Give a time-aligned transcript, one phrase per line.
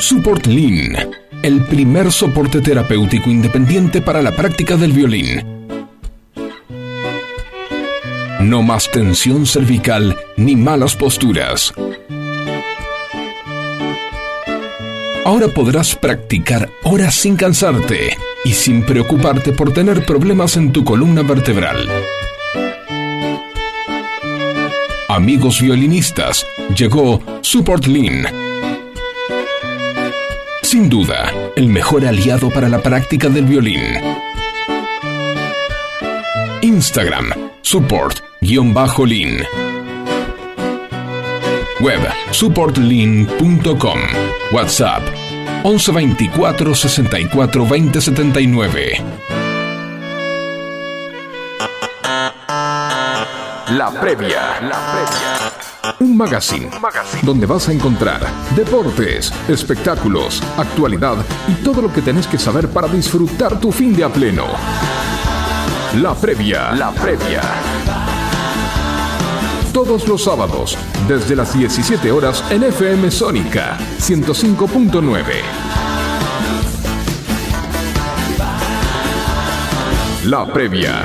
[0.00, 1.12] Support Lean,
[1.44, 5.55] el primer soporte terapéutico independiente para la práctica del violín
[8.48, 11.72] no más tensión cervical ni malas posturas.
[15.24, 21.22] Ahora podrás practicar horas sin cansarte y sin preocuparte por tener problemas en tu columna
[21.22, 21.88] vertebral.
[25.08, 28.26] Amigos violinistas, llegó Support Lean.
[30.62, 33.80] Sin duda, el mejor aliado para la práctica del violín.
[36.76, 37.32] Instagram,
[37.62, 39.46] support-lean.
[41.80, 44.00] Web, supportlean.com.
[44.52, 45.02] WhatsApp,
[45.64, 49.04] 1124 64 20 79.
[53.70, 54.60] La previa.
[54.60, 55.96] La previa.
[56.00, 56.68] Un magazine,
[57.22, 58.20] donde vas a encontrar
[58.54, 61.16] deportes, espectáculos, actualidad
[61.48, 64.44] y todo lo que tenés que saber para disfrutar tu fin de a pleno.
[65.96, 66.72] La previa.
[66.72, 67.40] La previa.
[69.72, 70.76] Todos los sábados,
[71.08, 75.22] desde las 17 horas en FM Sónica 105.9.
[80.24, 81.02] La previa.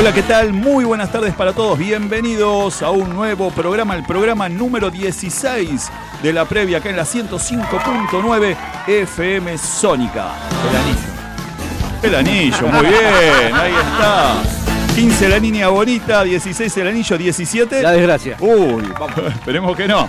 [0.00, 0.54] Hola, ¿qué tal?
[0.54, 1.78] Muy buenas tardes para todos.
[1.78, 5.90] Bienvenidos a un nuevo programa, el programa número 16
[6.22, 8.56] de la previa acá en la 105.9
[8.86, 10.30] FM Sónica.
[10.70, 11.02] El anillo.
[12.02, 14.42] El anillo, muy bien, ahí está.
[14.94, 17.82] 15 la niña bonita, 16 el anillo, 17.
[17.82, 18.38] La desgracia.
[18.40, 20.08] Uy, vamos, esperemos que no.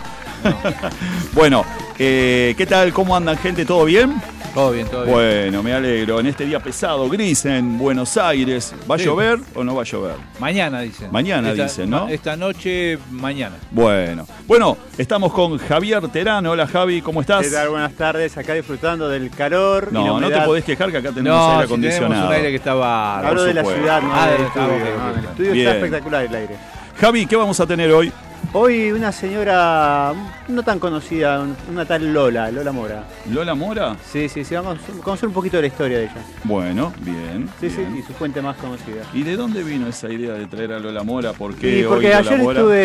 [1.34, 1.66] bueno,
[2.00, 2.94] eh, ¿qué tal?
[2.94, 3.66] ¿Cómo andan, gente?
[3.66, 4.22] ¿Todo bien?
[4.54, 5.14] Todo bien, todo bien.
[5.16, 6.20] Bueno, me alegro.
[6.20, 9.06] En este día pesado, gris en Buenos Aires, ¿va a Sí.
[9.06, 10.16] llover o no va a llover?
[10.40, 11.10] Mañana dicen.
[11.10, 12.10] Mañana Esta- dicen, ¿no?
[12.10, 13.56] Esta noche, mañana.
[13.72, 16.46] Bueno, bueno, estamos con Javier Terán.
[16.48, 17.46] Hola Javi, ¿cómo estás?
[17.46, 17.70] ¿Qué tal?
[17.70, 19.88] Buenas tardes, acá disfrutando del calor.
[19.90, 22.28] y la No, no te podés quejar que acá tenemos No, aire si tenemos acondicionado.
[22.28, 22.70] un aire que.
[22.70, 23.82] Hablo de la supuesto.
[23.82, 24.66] ciudad, no Ah, del de- estudio.
[25.00, 25.68] ah, no, el Bien.
[25.68, 26.56] está espectacular el aire.
[27.00, 28.12] Javi, ¿qué vamos a tener hoy?
[28.54, 30.14] Hoy una señora
[30.50, 33.04] no tan conocida, un- una tal Lola, Lola Mora.
[33.32, 33.96] ¿Lola Mora?
[34.12, 36.18] Sí, sí, sí, vamos a conocer un poquito de la historia de ella.
[36.44, 37.48] Bueno, bien.
[37.62, 39.04] Sí, sí, y su fuente más conocida.
[39.14, 41.32] ¿Y de dónde vino esa idea de traer a Lola Mora?
[41.32, 42.60] ¿Por qué Y hoy porque Lola ayer Mora?
[42.60, 42.76] estuve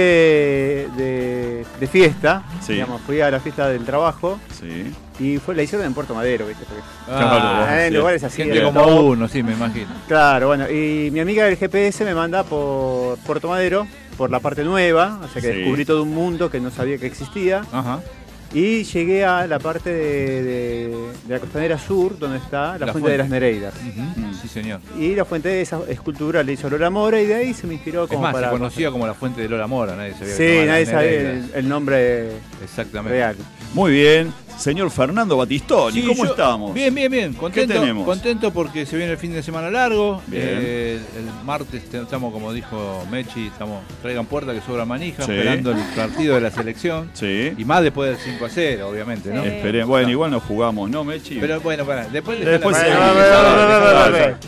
[0.97, 2.75] de, de fiesta, Sí.
[2.75, 4.95] digamos, fui a la fiesta del trabajo Sí.
[5.19, 6.65] y fue, la hicieron en Puerto Madero, ¿viste?
[6.65, 7.99] Porque- Ah, Ah, en sí.
[7.99, 8.37] lugares así.
[8.45, 9.89] gente como uno, sí, me imagino.
[10.07, 13.85] Claro, bueno, y mi amiga del GPS me manda por Puerto Madero,
[14.17, 15.59] por la parte nueva, o sea que Sí.
[15.59, 17.63] descubrí todo un mundo que no sabía que existía.
[17.73, 18.01] Ajá.
[18.55, 20.89] Y llegué a la parte de, de-
[21.27, 23.11] de la costanera sur, donde está la, La fuente, fuente.
[23.11, 23.75] de las Nereidas.
[23.85, 24.33] Mm.
[24.41, 24.81] Sí, señor.
[24.99, 27.75] Y la fuente de esa escultura le hizo Lola Mora y de ahí se me
[27.75, 28.47] inspiró Es como más, para...
[28.49, 31.03] se conocía como la fuente de Lola Mora, nadie sabía Sí, nadie Nereidas.
[31.05, 32.29] el, el nombre
[32.63, 33.11] Exactamente.
[33.19, 33.37] real.
[33.75, 34.33] Muy bien.
[34.59, 36.75] Señor Fernando Batistoni, Sí, ¿cómo yo- estamos?
[36.75, 37.33] Bien, bien, bien.
[37.35, 38.05] Contento, tenemos?
[38.07, 40.23] contento porque se viene el fin de semana largo.
[40.27, 40.43] Bien.
[40.47, 45.33] Eh, el martes te- estamos, como dijo Mechi, estamos traigan puerta que sobra manija, Sí.
[45.33, 47.11] esperando el partido de la selección.
[47.15, 47.53] Sí.
[47.57, 49.43] Y más después del 5 a 0, obviamente, ¿no?
[49.87, 51.37] Bueno, igual nos jugamos, ¿no, Mechi?
[51.39, 52.77] Pero bueno, para, después Después.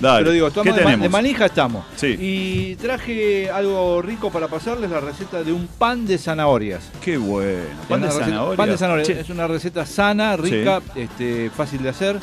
[0.00, 1.00] Pero digo, ¿Qué tenemos?
[1.02, 1.84] de manija estamos.
[1.96, 2.16] Sí.
[2.18, 6.82] Y traje algo rico para pasarles, la receta de un pan de zanahorias.
[7.04, 7.64] Qué bueno.
[7.88, 8.56] Pan de receta- zanahoria.
[8.56, 9.04] Pan de zanahoria.
[9.06, 12.18] Che, Es una receta sana, rica, este, fácil de hacer.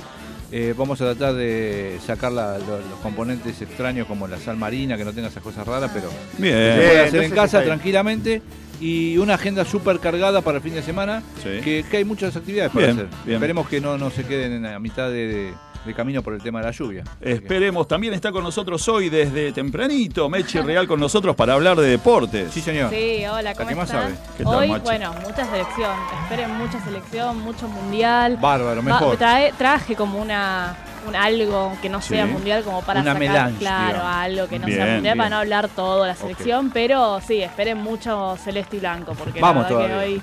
[0.49, 5.03] Eh, vamos a tratar de sacar la- los componentes extraños como la sal marina, que
[5.03, 6.53] no tenga esas cosas raras, pero se Bien.
[6.55, 8.41] puede Bien, hacer no en casa tranquilamente.
[8.79, 11.59] Y una agenda súper cargada para el fin de semana, Sí.
[11.63, 13.09] que, que hay muchas actividades para Bien, hacer.
[13.25, 13.35] bien.
[13.35, 15.53] Esperemos que no, no se queden en la mitad de, de-
[15.85, 17.03] de camino por el tema de la lluvia.
[17.21, 21.87] Esperemos, también está con nosotros hoy desde tempranito Mechi Real con nosotros para hablar de
[21.89, 22.51] deportes.
[22.51, 22.89] Sí, señor.
[22.89, 24.15] Sí, hola, ¿cómo que más sabe.
[24.37, 24.83] ¿Qué tal, Hoy, Machi?
[24.83, 25.91] bueno, mucha selección.
[26.23, 28.37] Esperen mucha selección, mucho mundial.
[28.41, 29.17] Bárbaro, Va- mejor.
[29.17, 30.75] trae- traje como una
[31.07, 32.31] un algo que no sea Sí.
[32.31, 34.15] mundial como para Una sacar melange, claro digamos.
[34.15, 35.17] algo que no Bien, sea mundial bien.
[35.19, 39.69] para no hablar todo la selección, pero sí, esperen mucho celeste y blanco porque Vamos
[39.69, 40.07] la verdad todavía.
[40.07, 40.21] que hoy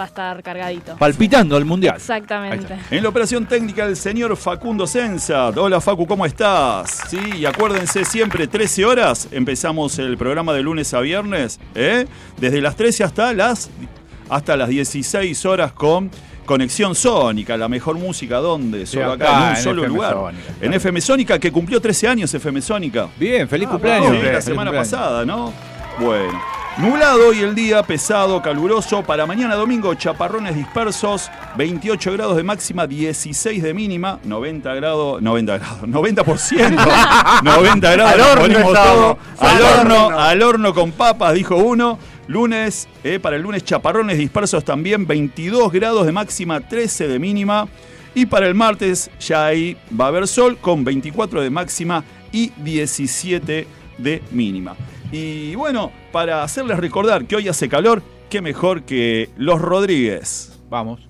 [0.00, 0.96] va a estar cargadito.
[0.96, 1.94] Palpitando al mundial.
[1.96, 2.74] Exactamente.
[2.90, 5.56] En la operación técnica el señor Facundo Sensat.
[5.58, 7.02] Hola Facu, ¿cómo estás?
[7.08, 12.06] Sí, y acuérdense siempre 13 horas, empezamos el programa de lunes a viernes, ¿eh?
[12.38, 13.70] Desde las 13 hasta las
[14.30, 16.10] hasta las 16 horas con
[16.46, 18.86] Conexión Sónica, la mejor música ¿dónde?
[18.86, 20.14] Solo acá, acá, en un en solo FM lugar.
[20.14, 20.74] Sónica, En.
[20.74, 23.08] FM Sónica que cumplió 13 años FM Sónica.
[23.18, 24.10] Bien, feliz Ah, cumpleaños.
[24.16, 24.90] sí, la semana cumpleaños.
[24.90, 25.52] pasada, ¿no?
[26.00, 26.40] Bueno.
[26.78, 29.02] Nublado hoy el día, pesado, caluroso.
[29.02, 35.58] Para mañana domingo, chaparrones dispersos, 28 grados de máxima, 16 de mínima, 90 grados, 90
[35.58, 39.18] grados, 90%, 90 grados, Al horno todo.
[39.40, 40.10] Al horno.
[40.18, 41.98] al horno con papas, dijo uno.
[42.28, 47.66] Lunes, eh, para el lunes, chaparrones dispersos también, 22 grados de máxima, 13 de mínima.
[48.14, 52.52] Y para el martes, ya ahí va a haber sol con 24 de máxima y
[52.58, 53.66] 17
[53.98, 54.76] de mínima.
[55.12, 60.58] Y bueno, para hacerles recordar que hoy hace calor, qué mejor que los Rodríguez.
[60.68, 61.00] Vamos.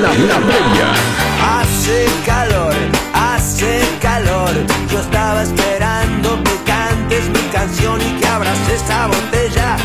[0.00, 1.60] La, la previa.
[1.60, 2.74] Hace calor,
[3.14, 4.50] hace calor.
[4.90, 9.76] Yo estaba esperando que cantes mi canción y que abras esa botella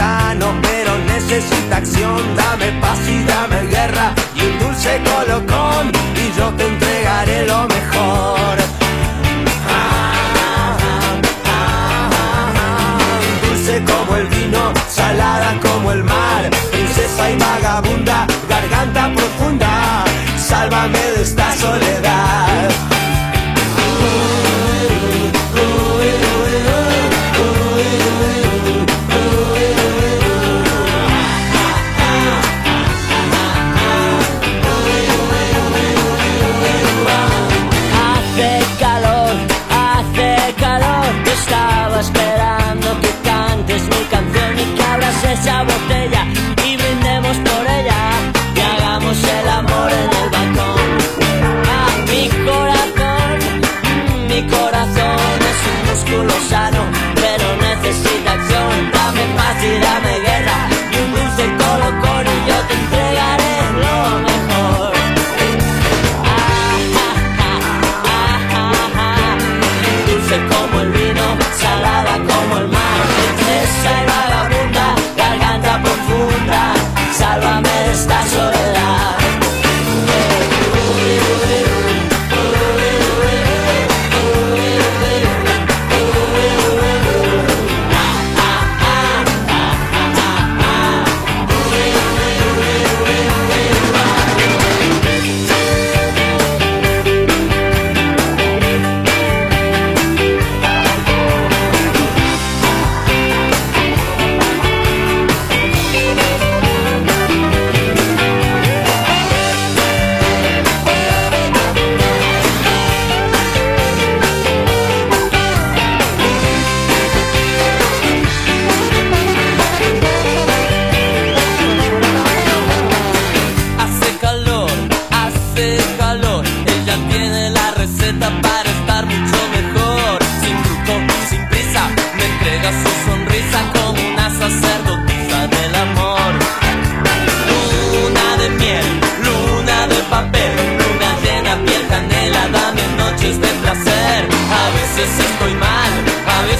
[0.00, 2.20] sano, pero necesita acción.
[2.40, 5.84] Dame paz y dame guerra y un dulce colocón
[6.22, 8.54] y yo te entregaré lo mejor.
[13.44, 16.42] dulce como el vino, salada como el mar,
[16.72, 20.04] princesa y vagabunda, garganta profunda,
[20.48, 22.09] sálvame de esta soledad.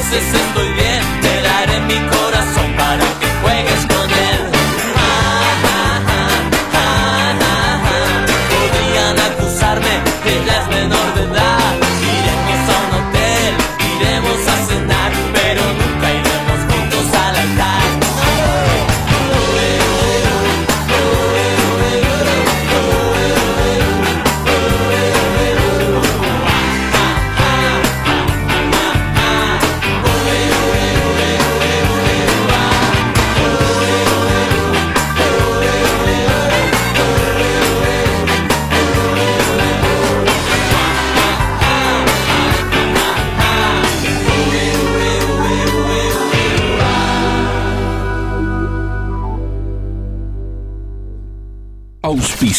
[0.00, 1.20] Veces estoy bien.
[1.20, 2.29] Te daré mi corazón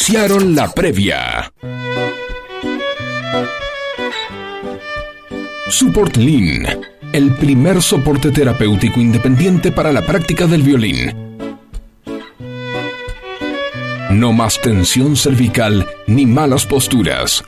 [0.02, 1.54] auspiciaron la previa.
[5.70, 6.66] Support Lean,
[7.14, 11.14] el primer soporte terapéutico independiente para la práctica del violín.
[14.10, 17.44] No más tensión cervical ni malas posturas.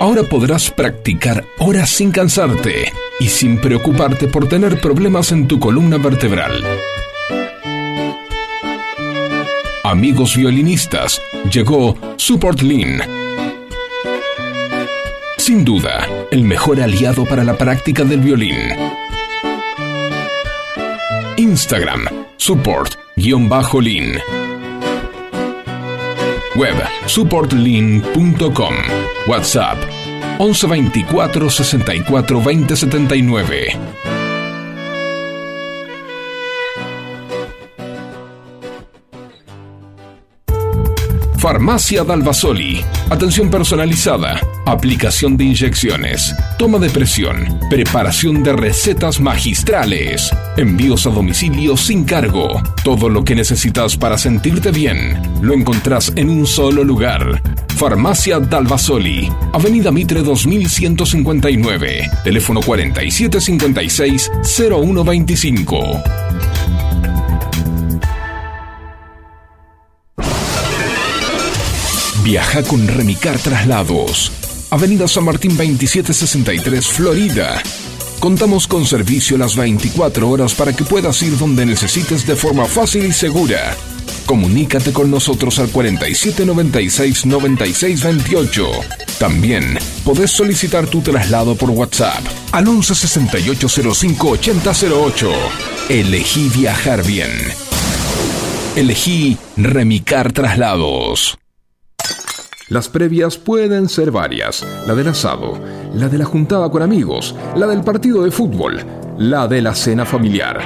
[0.00, 5.96] Ahora podrás practicar horas sin cansarte y sin preocuparte por tener problemas en tu columna
[5.96, 6.60] vertebral.
[9.96, 13.00] Amigos violinistas, llegó Support Lean.
[15.38, 18.58] Sin duda, el mejor aliado para la práctica del violín.
[21.38, 22.04] Instagram,
[22.36, 24.20] support-lean.
[26.56, 26.76] Web,
[27.06, 28.74] supportlean.com.
[29.26, 29.78] WhatsApp,
[30.38, 32.76] 1124 64 20
[41.56, 42.84] Farmacia Dalvasoli.
[43.08, 44.38] Atención personalizada.
[44.66, 46.34] Aplicación de inyecciones.
[46.58, 47.58] Toma de presión.
[47.70, 50.30] Preparación de recetas magistrales.
[50.58, 52.62] Envíos a domicilio sin cargo.
[52.84, 55.18] Todo lo que necesitas para sentirte bien.
[55.40, 57.40] Lo encontrás en un solo lugar.
[57.78, 59.32] Farmacia Dalvasoli.
[59.54, 62.10] Avenida Mitre 2159.
[62.22, 66.02] Teléfono 4756 0125.
[72.26, 74.32] Viaja con Remicar Traslados.
[74.70, 77.62] Avenida San Martín 2763, Florida.
[78.18, 83.06] Contamos con servicio las 24 horas para que puedas ir donde necesites de forma fácil
[83.06, 83.76] y segura.
[84.26, 88.70] Comunícate con nosotros al 4796-9628.
[89.20, 95.30] También podés solicitar tu traslado por WhatsApp al 1168058008.
[95.90, 97.30] Elegí viajar bien.
[98.74, 101.38] Elegí Remicar Traslados.
[102.68, 104.66] Las previas pueden ser varias.
[104.88, 105.56] La del asado,
[105.94, 108.84] la de la juntada con amigos, la del partido de fútbol,
[109.18, 110.58] la de la cena familiar.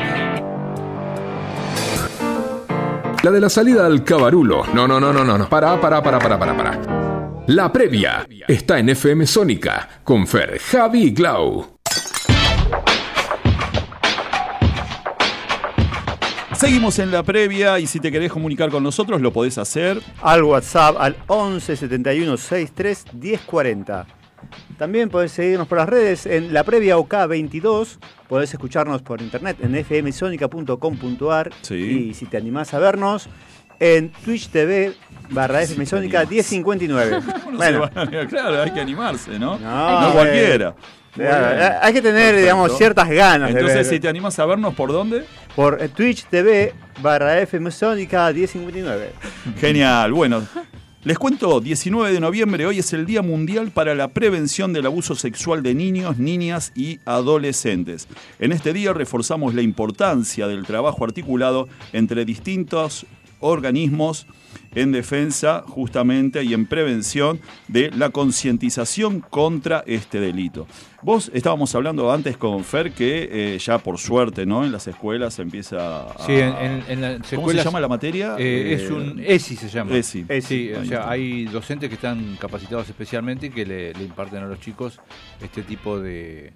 [3.22, 4.62] La de la salida al cabarulo.
[4.72, 5.48] No, no, no, no, no, no.
[5.50, 7.44] Para, para, para, para, para, para.
[7.48, 11.79] La previa está en FM Sónica con Fer, Javi y Glau.
[16.60, 19.98] Seguimos en la previa y si te querés comunicar con nosotros lo podés hacer.
[20.20, 24.06] Al WhatsApp al 11 71 63 1040.
[24.76, 27.96] También podés seguirnos por las redes en la previa OK22.
[28.28, 31.50] Podés escucharnos por internet en fmsonica.com.ar.
[31.62, 32.10] Sí.
[32.10, 33.30] Y si te animás a vernos,
[33.78, 34.92] en Twitch TV
[35.30, 37.20] barra fmsonica 1059.
[37.52, 37.90] No Bueno,
[38.28, 39.58] claro, hay que animarse, ¿no?
[39.58, 40.74] No, No, eh, cualquiera.
[41.16, 41.72] Eh, bien.
[41.82, 42.40] hay que tener, Perfecto.
[42.40, 43.94] digamos, ciertas ganas de Entonces, ver.
[43.96, 45.24] si te animas a vernos, ¿por dónde?
[45.56, 49.10] Por eh, Twitch TV barra fmsonica 1059.
[49.58, 50.12] Genial.
[50.12, 50.42] Bueno,
[51.02, 55.14] les cuento, 19 de noviembre, hoy es el Día Mundial para la Prevención del Abuso
[55.14, 58.06] Sexual de Niños, Niñas y Adolescentes.
[58.38, 63.06] En este día reforzamos la importancia del trabajo articulado entre distintos
[63.40, 64.26] organismos
[64.74, 70.66] en defensa justamente y en prevención de la concientización contra este delito.
[71.02, 74.64] Vos estábamos hablando antes con Fer que eh, ya por suerte, ¿no?
[74.64, 76.26] En las escuelas se empieza a...
[76.26, 78.36] Sí, en, en- en las ¿Cómo se llama la materia?
[78.38, 79.96] eh, es Eh, un ESI se llama.
[79.96, 80.26] ESI.
[80.42, 84.46] Sí, o sea, hay docentes que están capacitados especialmente y que le, le imparten a
[84.46, 85.00] los chicos
[85.42, 86.52] este tipo de,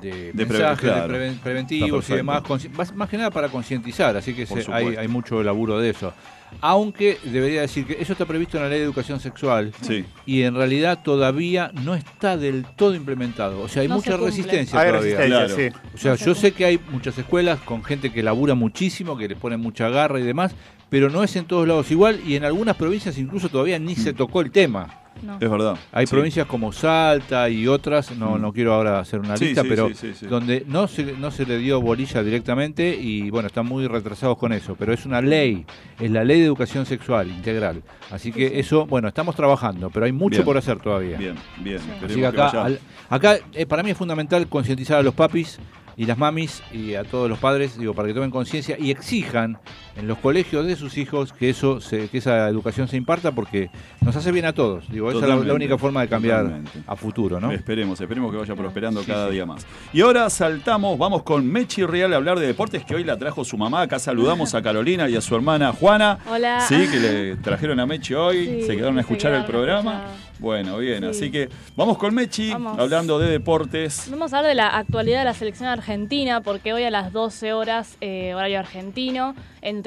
[0.00, 1.14] de, De mensajes de claro.
[1.14, 2.42] preven- Está preventivos y demás,
[2.76, 6.12] más, más que nada para concientizar, así que se- hay, hay mucho laburo de eso.
[6.60, 10.04] Aunque debería decir que eso está previsto en la ley de educación sexual Sí.
[10.26, 13.60] y en realidad todavía no está del todo implementado.
[13.60, 15.16] O sea, hay No mucha se resistencia Hay todavía.
[15.18, 15.56] resistencia, Claro.
[15.56, 15.88] sí.
[15.94, 16.50] O sea, No se yo cumple.
[16.50, 20.18] sé que hay muchas escuelas con gente que labura muchísimo, que le ponen mucha garra
[20.20, 20.54] y demás,
[20.90, 24.12] pero no es en todos lados igual y en algunas provincias incluso todavía ni se
[24.12, 25.02] tocó el tema.
[25.22, 25.38] No.
[25.40, 25.76] Es verdad.
[25.92, 26.14] Hay Sí.
[26.14, 28.40] provincias como Salta y otras, no, Mm.
[28.42, 30.26] no quiero ahora hacer una Sí, lista, sí, pero sí, sí, sí.
[30.26, 34.52] donde no se, no se le dio bolilla directamente y bueno, están muy retrasados con
[34.52, 35.64] eso, pero es una ley,
[36.00, 37.82] es la ley de educación sexual integral.
[38.10, 40.44] Así que eso, bueno, estamos trabajando, pero hay mucho Bien.
[40.44, 41.16] por hacer todavía.
[41.18, 41.80] Bien, bien.
[42.04, 45.14] Así que que acá, vaya- al- acá eh, para mí es fundamental concientizar a los
[45.14, 45.58] papis
[45.96, 49.58] y las mamis y a todos los padres, digo, para que tomen conciencia y exijan
[49.98, 53.68] en los colegios de sus hijos que eso se, que esa educación se imparta porque
[54.00, 54.88] nos hace bien a todos.
[54.90, 56.78] Digo, esa es la- única forma de cambiar totalmente.
[56.86, 57.50] a futuro, ¿no?
[57.50, 59.32] Esperemos, esperemos que vaya prosperando Sí, cada sí.
[59.34, 59.66] día más.
[59.92, 63.44] Y ahora saltamos, vamos con Mechi Real a hablar de deportes, que hoy la trajo
[63.44, 63.82] su mamá.
[63.82, 66.18] Acá saludamos a Carolina y a su hermana Juana.
[66.30, 66.60] Hola.
[66.60, 70.04] Sí, que le trajeron a Mechi hoy, Sí, se quedaron a escuchar el quedaron programa.
[70.38, 71.08] Bueno, bien, Sí.
[71.08, 72.78] así que vamos con Mechi, Vamos.
[72.78, 74.06] hablando de deportes.
[74.08, 77.52] Vamos a hablar de la actualidad de la selección argentina porque hoy a las 12
[77.52, 79.34] horas, eh, horario argentino,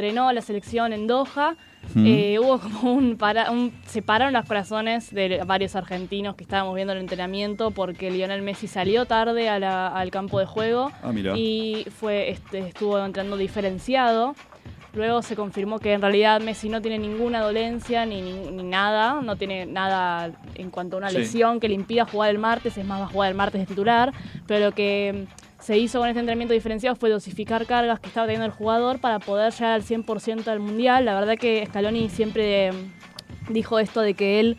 [0.02, 1.56] entrenó la selección en Doha.
[1.96, 6.74] Eh, hubo como un, para, un- Se pararon los corazones de varios argentinos que estábamos
[6.76, 11.12] viendo el entrenamiento porque Lionel Messi salió tarde a la- al campo de juego Ah,
[11.36, 14.34] y fue, este, estuvo entrando diferenciado.
[14.94, 19.22] Luego se confirmó que en realidad Messi no tiene ninguna dolencia ni, ni, ni nada,
[19.22, 21.18] no tiene nada en cuanto a una Sí.
[21.20, 23.68] lesión que le impida jugar el martes, es más, va a jugar el martes de
[23.68, 24.12] titular,
[24.48, 25.28] pero que
[25.62, 29.20] se hizo con este entrenamiento diferenciado fue dosificar cargas que estaba teniendo el jugador para
[29.20, 31.06] poder llegar al 100% al Mundial.
[31.06, 32.72] La verdad que Scaloni siempre
[33.54, 34.58] dijo esto de que él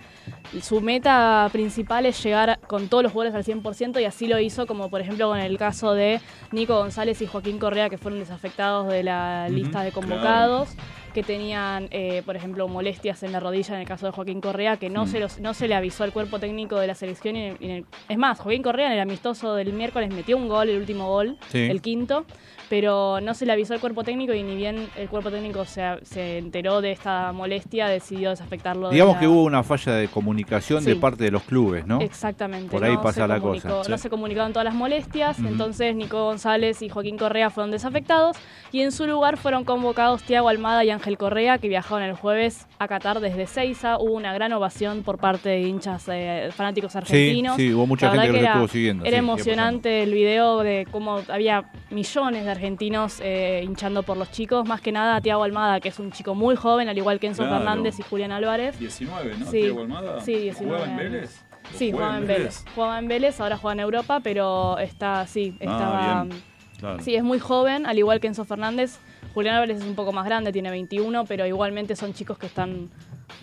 [0.61, 4.67] su meta principal es llegar con todos los jugadores al 100% y así lo hizo,
[4.67, 6.21] como por ejemplo con el caso de
[6.53, 10.69] Nico González y Joaquín Correa, que fueron desafectados de la lista de convocados,
[11.15, 14.79] que tenían, eh, por ejemplo, molestias en la rodilla en el caso de Joaquín Correa,
[14.79, 17.37] que no, se, los- no se le avisó al cuerpo técnico de la selección.
[17.37, 20.79] y- y- es más, Joaquín Correa en el amistoso del miércoles metió un gol, el
[20.79, 21.59] último gol, Sí.
[21.59, 22.25] el quinto,
[22.73, 25.83] pero no se le avisó al cuerpo técnico y ni bien el cuerpo técnico se,
[26.05, 28.89] se enteró de esta molestia, decidió desafectarlo.
[28.89, 30.99] de Digamos la- que hubo una falla de comunicación de Sí.
[30.99, 32.01] parte de los clubes, ¿no?
[32.01, 32.71] Exactamente.
[32.71, 33.91] Por ahí no pasa la comunicó- cosa.
[33.91, 34.03] No Sí.
[34.05, 38.39] se comunicaron todas las molestias, entonces Nico González y Joaquín Correa fueron desafectados
[38.73, 42.67] y en su lugar fueron convocados Tiago Almada y Ángel Correa, que viajaron el jueves
[42.79, 43.99] a Qatar desde Seiza.
[43.99, 47.57] Hubo una gran ovación por parte de hinchas eh, fanáticos argentinos.
[47.57, 50.87] sí, hubo mucha La gente que lo estuvo siguiendo, Era sí, emocionante el video de
[50.91, 55.43] cómo había millones de argentinos eh, hinchando por los chicos, más que nada a Tiago
[55.45, 57.59] Almada, que es un chico muy joven, al igual que Enzo Claro.
[57.59, 58.79] Fernández y Julián Álvarez.
[58.79, 59.47] 19, ¿no?
[59.51, 59.59] Sí.
[59.59, 60.21] Diego Almada.
[60.21, 60.97] Sí, 19 ¿Jugaba en.
[61.13, 61.41] Vélez?
[61.75, 62.65] ¿O Sí, jugaba en Vélez.
[62.75, 66.21] Jugaba en Vélez, ahora juega en Europa, pero está, sí, estaba...
[66.21, 66.43] Ah, bien.
[66.79, 67.01] Claro.
[67.01, 68.99] Sí, es muy joven, al igual que Enzo Fernández.
[69.35, 72.91] Julián Álvarez es un poco más grande, tiene 21, pero igualmente son chicos que están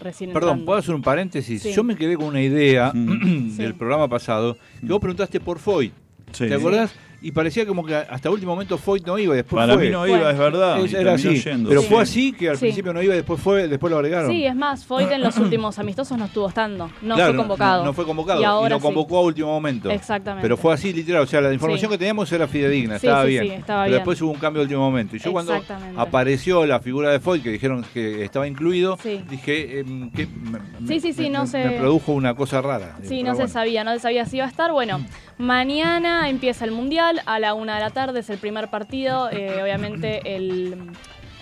[0.01, 0.65] recién Perdón, entrando.
[0.65, 1.61] ¿puedo hacer un paréntesis?
[1.63, 1.71] Sí.
[1.73, 3.55] Yo me quedé con una idea Mm.
[3.57, 3.73] del Sí.
[3.79, 5.93] programa pasado, que vos preguntaste por Foyt.
[6.33, 6.47] Sí.
[6.49, 6.93] ¿Te acordás?
[7.21, 9.85] Y parecía como que hasta último momento Foyt no iba y después Para fue.
[9.85, 10.79] mí no iba, es verdad.
[10.79, 11.35] Es- era así.
[11.41, 11.87] yendo, Pero sí.
[11.89, 12.61] fue así que al Sí.
[12.61, 14.31] principio no iba y después fue, después lo agregaron.
[14.31, 17.79] Sí, es más, Foyt en los últimos amistosos no estuvo estando, no Claro, fue convocado.
[17.79, 18.81] No, no fue convocado Y lo sí.
[18.81, 19.89] convocó a último momento.
[19.89, 20.41] Exactamente.
[20.43, 21.93] Pero fue así literal, o sea, la información Sí.
[21.95, 23.43] que teníamos era fidedigna, Sí, estaba sí, bien.
[23.43, 23.99] sí, estaba pero bien.
[23.99, 25.15] después hubo un cambio a último momento.
[25.15, 25.53] Y yo cuando
[25.97, 29.21] apareció la figura de Foyt, que dijeron que estaba incluido, Sí.
[29.29, 32.61] dije em, que me, Sí, sí, sí, me- no me- se- me produjo una cosa
[32.61, 32.95] rara.
[33.03, 34.71] Sí, Pero no se sabía, no se sabía si iba a estar.
[34.71, 35.01] Bueno,
[35.39, 39.29] mañana empieza el Mundial, a la una de la tarde es el primer partido.
[39.31, 40.91] eh, obviamente el,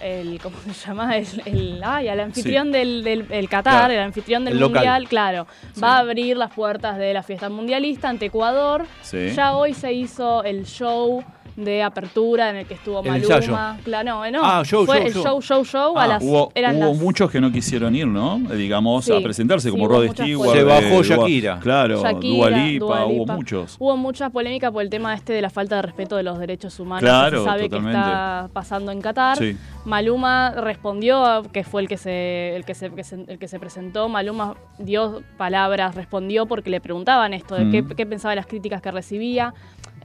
[0.02, 1.18] el, ¿cómo se llama?
[1.18, 3.94] El, el, ay, el anfitrión del, del el Qatar, Claro.
[3.94, 4.76] el anfitrión del local.
[4.86, 5.82] Mundial, claro, Sí.
[5.82, 8.86] va a abrir las puertas de la fiesta mundialista ante Ecuador.
[9.02, 9.30] Sí.
[9.36, 11.24] Ya hoy se hizo el show
[11.58, 13.36] de apertura en el que estuvo El Maluma.
[13.36, 13.58] ensayo.
[13.84, 15.24] Claro, no, no, Ah, show, fue show, el show.
[15.24, 15.98] show, show, show.
[15.98, 18.40] a Ah, las, hubo eran hubo las- muchos que no quisieron ir, ¿no?
[18.52, 20.52] Eh, Digamos, Sí, a presentarse, sí, como Rod Stewart.
[20.52, 21.60] Se eh, bajó Dua- Shakira.
[21.60, 23.76] Claro, Shakira, Dua Lipa, Dua hubo muchos.
[23.80, 26.80] Hubo mucha polémica por el tema este de la falta de respeto de los derechos
[26.80, 27.98] humanos Claro, que se sabe totalmente.
[27.98, 29.38] que está pasando en Qatar.
[29.38, 29.58] Sí.
[29.86, 33.60] Maluma respondió, que fue el que se, el que se, que se- el que se
[33.60, 34.10] presentó.
[34.10, 37.90] Maluma dio palabras, respondió porque le preguntaban esto de qué, Mm.
[37.96, 39.56] qué pensaba de las críticas que recibía.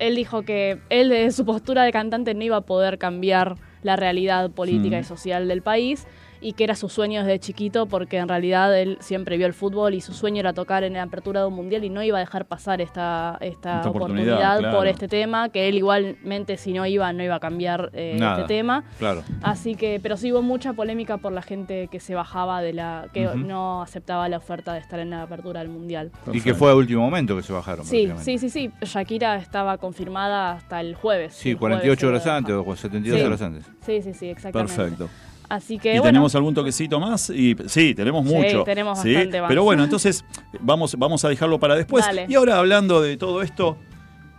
[0.02, 3.94] Él dijo que él desde su postura de cantante no iba a poder cambiar la
[3.96, 5.00] realidad política Mm.
[5.00, 6.06] y social del país
[6.42, 9.94] y que era su sueño desde chiquito porque en realidad él siempre vio el fútbol
[9.94, 12.20] y su sueño era tocar en la apertura de un mundial y no iba a
[12.20, 14.76] dejar pasar esta, esta, Esta oportunidad, oportunidad, claro.
[14.76, 18.40] por este tema, que él igualmente si no iba no iba a cambiar eh, Nada.
[18.42, 18.84] este tema.
[18.98, 19.22] Claro.
[19.42, 23.08] Así que, pero sí hubo mucha polémica por la gente que se bajaba de la,
[23.12, 26.10] que no aceptaba la oferta de estar en la apertura del mundial.
[26.32, 27.84] Y que fue a último momento que se bajaron.
[27.84, 28.70] Sí, sí, sí, sí.
[28.82, 31.34] Shakira estaba confirmada hasta el jueves.
[31.34, 33.26] Sí, El jueves 48 se horas antes o 72 Sí.
[33.26, 33.64] horas antes.
[33.86, 34.74] Sí, sí, sí, exactamente.
[34.74, 35.08] Perfecto.
[35.48, 37.28] Así que ¿Y bueno, tenemos algún toquecito más?
[37.30, 38.64] Y, sí, tenemos Sí, mucho.
[38.64, 39.12] tenemos ¿sí?
[39.14, 39.48] bastante más.
[39.48, 40.24] Pero bueno, entonces
[40.60, 42.04] vamos, vamos a dejarlo para después.
[42.04, 42.26] Dale.
[42.28, 43.76] Y ahora hablando de todo esto,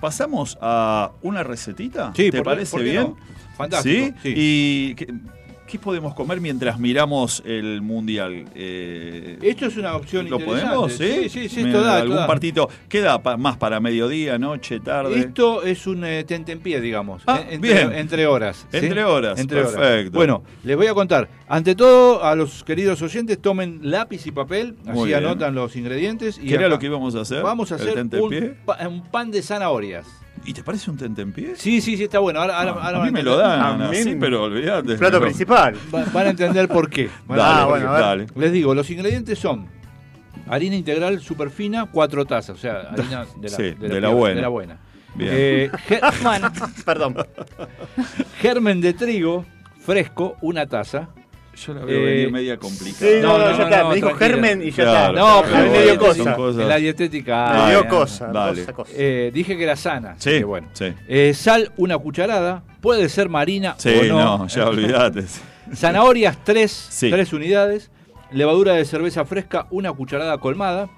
[0.01, 2.11] ¿pasamos a una recetita?
[2.15, 3.03] Sí, ¿Te ¿por qué- parece por qué bien?
[3.03, 3.17] no?
[3.55, 4.33] Fantástico, ¿Sí?
[4.33, 4.33] sí.
[4.35, 4.95] ¿Y
[5.67, 8.45] qué podemos comer mientras miramos el mundial?
[8.55, 10.65] Eh, Esto es una opción ¿Lo interesante.
[10.75, 10.93] podemos?
[10.93, 12.69] Sí, Sí, sí, esto da, ¿Algún partito?
[12.87, 15.17] ¿Queda pa- más para mediodía, noche, tarde?
[15.19, 17.23] Esto es un eh, tentempié, digamos.
[17.25, 17.93] Ah, eh, entre, bien.
[17.93, 18.65] entre horas.
[18.71, 18.77] ¿sí?
[18.77, 19.73] Entre horas, Entre horas.
[19.73, 20.17] perfecto.
[20.17, 21.27] Bueno, les voy a contar.
[21.47, 24.75] Ante todo, a los queridos oyentes, tomen lápiz y papel.
[24.83, 25.17] Muy Así bien.
[25.25, 26.37] anotan los ingredientes.
[26.41, 27.41] Y ¿Qué era lo que íbamos a hacer?
[27.41, 28.39] Vamos a ¿El hacer tentempié?
[28.41, 30.05] un, pa- un pan de zanahorias.
[30.45, 31.55] ¿Y te parece un tentempié?
[31.55, 32.41] Sí, sí, sí, está bueno.
[32.41, 34.43] Ahora, ahora- Ah, ahora a mí me entender- lo dan A mí así, me- pero
[34.43, 34.95] olvídate.
[34.97, 35.75] Plato principal.
[35.93, 37.09] va- van a entender por qué.
[37.29, 38.25] Dale, por bueno, dale.
[38.35, 39.67] Les digo, los ingredientes son
[40.49, 44.09] harina integral super fina, cuatro tazas, o sea, harina de la, Sí, de de la
[44.09, 44.35] buena.
[44.35, 44.77] de la buena.
[45.15, 45.29] Bien.
[45.33, 45.71] Eh,
[46.23, 46.51] bueno,
[46.85, 47.15] Perdón.
[48.39, 49.45] germen de trigo
[49.85, 51.09] fresco, una taza.
[51.55, 53.11] Yo la veo Eh, venir media complicada.
[53.11, 53.83] Sí, no, No, ya está.
[53.83, 54.31] no, me dijo tranquilo.
[54.31, 55.21] Germen y ya Claro, está.
[55.21, 56.35] No, me pero dio bueno, cosa.
[56.35, 56.65] cosas.
[56.67, 57.53] La dietética.
[57.65, 58.27] Me dio cosa.
[58.27, 58.61] dale.
[58.61, 58.91] cosa, cosa.
[58.95, 60.15] Eh, dije que era sana.
[60.17, 60.67] Sí, así que bueno.
[60.73, 60.93] sí.
[61.07, 62.63] Eh, sal, una cucharada.
[62.81, 64.37] Puede ser marina Sí, o no.
[64.39, 65.23] no, ya olvidate.
[65.75, 67.09] Zanahorias, tres, Sí.
[67.09, 67.91] tres unidades.
[68.31, 70.89] Levadura de cerveza fresca, una cucharada colmada.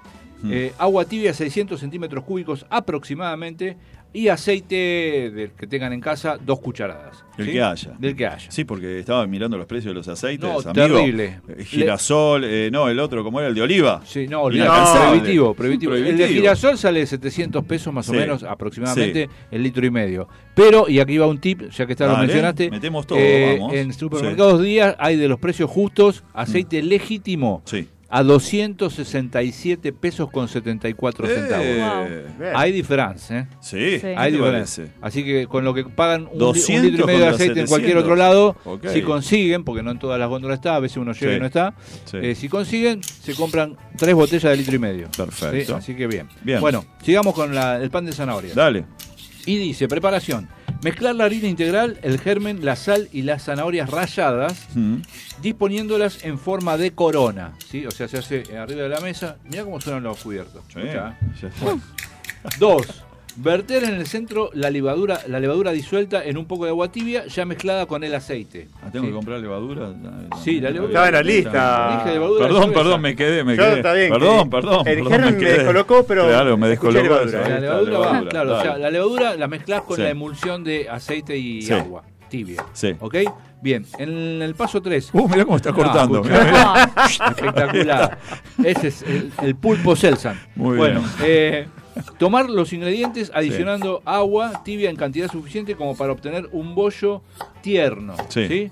[0.42, 0.50] Mm.
[0.52, 3.76] Eh, agua tibia, 600 centímetros cúbicos aproximadamente.
[4.12, 7.22] Y aceite del que tengan en casa, dos cucharadas.
[7.36, 7.52] El ¿sí?
[7.52, 7.92] que haya.
[7.98, 8.50] Del que haya.
[8.50, 10.48] Sí, porque estaba mirando los precios de los aceites.
[10.48, 10.72] No, amigo.
[10.72, 11.40] terrible.
[11.48, 14.00] Eh, Girasol, eh, no, el otro, como era el de oliva.
[14.06, 15.18] Sí, no, olvidate, Inalcanzable.
[15.18, 15.94] prohibitivo, prohibitivo.
[15.94, 20.28] El de girasol sale 700 pesos más o menos, aproximadamente, el litro y medio.
[20.54, 22.70] Pero, y aquí va un tip, ya que está lo mencionaste.
[22.70, 23.74] metemos todo, eh, vamos.
[23.74, 27.86] En supermercados días hay de los precios justos, aceite legítimo Sí.
[28.08, 31.64] A 267 pesos con 74 centavos.
[31.66, 32.52] Eh, Bien.
[32.54, 33.46] Hay diferencia, ¿eh?
[33.60, 34.06] Sí, Sí.
[34.16, 34.84] Hay ¿qué te diferencia.
[35.00, 37.60] Así que con lo que pagan un, li- un 200 litro y medio de aceite
[37.60, 38.02] en cualquier 700.
[38.04, 38.56] otro lado,
[38.92, 41.36] si consiguen, porque no en todas las góndolas está, a veces uno llega Sí.
[41.36, 42.18] y no está, Sí.
[42.22, 45.08] eh, si consiguen, se compran tres botellas de litro y medio.
[45.16, 45.72] Perfecto.
[45.74, 45.78] ¿Sí?
[45.78, 46.28] Así que bien.
[46.42, 46.60] Bien.
[46.60, 48.52] Bueno, sigamos con la- el pan de zanahoria.
[48.54, 48.84] Dale.
[49.46, 50.48] Y dice, preparación.
[50.82, 54.96] Mezclar la harina integral, el germen, la sal y las zanahorias ralladas, Mm.
[55.42, 57.52] disponiéndolas en forma de corona.
[57.70, 57.86] ¿sí?
[57.86, 59.36] O sea, se hace arriba de la mesa.
[59.44, 60.62] Mira cómo suenan los cubiertos.
[60.72, 61.76] Sí, Escuchá, ya está.
[62.58, 63.02] Dos.
[63.38, 67.26] Verter en el centro la levadura, la levadura disuelta en un poco de agua tibia,
[67.26, 68.68] ya mezclada con el aceite.
[68.82, 69.10] Ah, ¿Tengo Sí.
[69.10, 69.92] que comprar levadura?
[70.42, 70.88] Sí, la levadura.
[70.88, 71.98] Estaba en la lista.
[72.04, 73.76] Dije levadura de Perdón, perdón, me quedé, me Yo quedé.
[73.76, 74.88] está bien, perdón, que- perdón.
[74.88, 75.52] el perdón, me quedé.
[75.58, 77.02] descolocó, pero Claro, me descolocó.
[77.02, 77.48] levadura.
[77.48, 80.02] La levadura va, levadura, claro, o sea, la levadura la mezclas con Sí.
[80.02, 81.72] la emulsión de aceite y Sí.
[81.74, 82.64] agua tibia.
[82.72, 82.94] Sí.
[83.00, 83.16] ¿Ok?
[83.62, 85.10] Bien, en el paso 3.
[85.12, 86.20] Uh, mirá cómo está No, cortando.
[86.22, 86.44] escucha.
[86.44, 86.92] mirá, mirá.
[87.30, 88.18] Espectacular.
[88.64, 90.40] Ese es el, el pulpo Selsan.
[90.54, 91.10] Muy bueno, bien.
[91.22, 91.66] eh,
[92.18, 97.22] tomar los ingredientes adicionando agua tibia en cantidad suficiente como para obtener un bollo
[97.62, 98.14] tierno.
[98.28, 98.48] Sí.
[98.48, 98.70] ¿sí?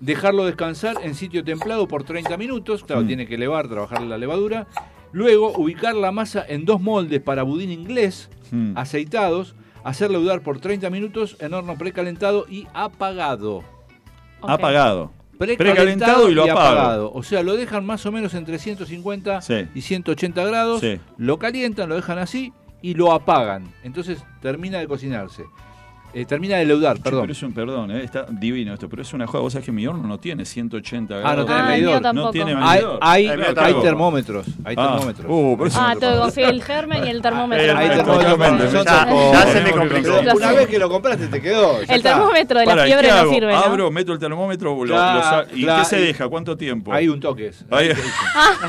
[0.00, 2.84] Dejarlo descansar en sitio templado por 30 minutos.
[2.84, 3.06] Claro, Mm.
[3.06, 4.66] tiene que elevar, trabajar la levadura.
[5.12, 8.76] Luego, ubicar la masa en dos moldes para budín inglés, Mm.
[8.76, 9.54] aceitados.
[9.84, 13.62] Hacer leudar por 30 minutos en horno precalentado y apagado.
[14.42, 15.12] Apagado.
[15.38, 17.12] Precalentado, y lo apagado.
[17.12, 19.66] O sea, lo dejan más o menos entre 150 Sí.
[19.74, 21.00] y 180 grados, Sí.
[21.18, 23.72] lo calientan, lo dejan así y lo apagan.
[23.82, 25.44] Entonces termina de cocinarse.
[26.14, 27.22] Eh, termina de leudar, perdón.
[27.22, 29.42] Pero es un perdón, eh, está divino esto, pero es una joda.
[29.42, 31.38] Vos sabés que mi horno no tiene 180 Ah, grados.
[31.38, 32.02] no tiene Ah, medidor.
[32.02, 32.12] No.
[32.12, 32.98] No tiene Hay, medidor.
[33.00, 33.82] hay, hay tampoco.
[33.82, 34.46] termómetros.
[34.64, 35.26] Hay Ah, termómetros.
[35.28, 37.64] uh, por eso Ah, te conseguir el germen y el termómetro.
[37.66, 38.72] Eh, Hay termómetros.
[38.72, 38.84] ya-
[39.32, 40.20] ya se me complicó.
[40.36, 41.78] Una vez que lo compraste te quedó.
[41.80, 42.10] El está.
[42.14, 43.32] termómetro de la Para, ¿y fiebre no hago?
[43.32, 43.58] sirve, ¿no?
[43.58, 46.28] Abro, meto el termómetro, lo- lo Claro, sa- ¿y claro, qué se deja?
[46.28, 46.92] ¿Cuánto tiempo?
[46.92, 47.50] Hay un toque.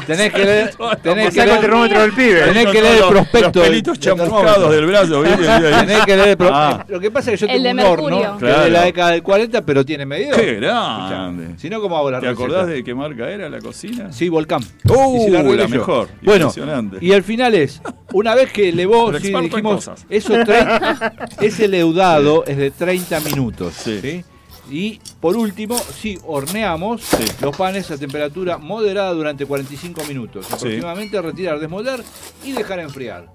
[0.07, 0.71] Tenés que leer,
[1.03, 2.41] tenés que Saca el leer, termómetro del pibe.
[2.41, 3.59] tenés que leer el prospecto.
[3.59, 4.71] Los pelitos chamuscados termómetro.
[4.71, 5.23] del brazo.
[5.85, 6.79] Tenés que leer el pro- Ah.
[6.87, 8.57] eh, Lo que pasa es yo El tengo de un horno mercurio.
[8.63, 10.39] de la década del 40, pero tiene medidor.
[10.39, 11.57] ¡Qué grande!
[11.57, 12.43] Si no, ¿cómo hago la ¿Te receta?
[12.43, 14.11] acordás de qué marca era la cocina?
[14.11, 14.61] Sí, Volcán.
[14.85, 15.17] ¡Uh!
[15.27, 15.69] Y si arreglé la yo.
[15.69, 16.09] mejor.
[16.21, 16.97] Bueno, Impresionante.
[17.01, 17.81] y el final es,
[18.13, 23.73] una vez que elevó, El sí, dijimos, 30 ese leudado es de 30 minutos.
[23.73, 23.99] Sí.
[24.01, 24.23] ¿sí?
[24.71, 27.23] Y por último, si horneamos Sí.
[27.41, 30.51] los panes a temperatura moderada durante 45 minutos.
[30.51, 31.99] Aproximadamente retirar, desmoldar
[32.43, 33.27] y dejar enfriar.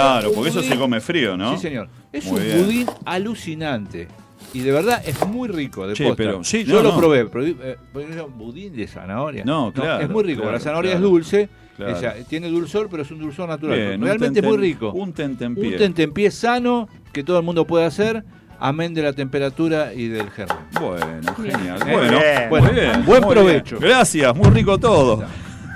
[0.00, 1.54] Claro, porque eso se come frío, ¿no?
[1.56, 1.88] Sí, señor.
[2.12, 2.64] Es Muy un bien.
[2.64, 4.08] budín alucinante.
[4.54, 5.86] Y de verdad es muy rico.
[5.86, 6.16] De Che, posta.
[6.16, 6.98] pero- sí, Yo no, lo no.
[6.98, 7.24] probé.
[7.26, 9.44] probé, eh, pero budín de zanahoria.
[9.44, 10.42] No, claro, Es muy rico.
[10.42, 11.06] claro, la zanahoria claro.
[11.06, 11.48] es dulce.
[11.76, 12.12] Claro.
[12.28, 13.76] tiene dulzor, pero es un dulzor natural.
[13.78, 14.92] Bien, Realmente tenten- muy rico.
[14.92, 15.68] Un tentempié.
[15.72, 18.22] Un tentempié sano que todo el mundo puede hacer,
[18.60, 20.58] amén de la temperatura y del germen.
[20.78, 21.58] Bueno, Bien.
[21.58, 21.78] genial.
[21.84, 21.96] Bien.
[21.98, 22.50] Bueno, Bien.
[22.50, 23.04] Bueno, muy bien.
[23.06, 23.78] buen provecho.
[23.78, 23.88] bien.
[23.90, 25.24] Gracias, muy rico todo.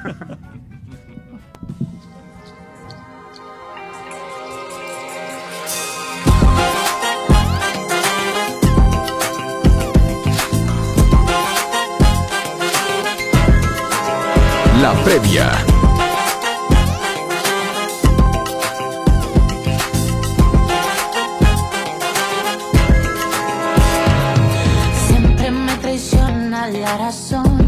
[14.86, 15.50] La previa.
[25.08, 27.65] Siempre me traiciona la razón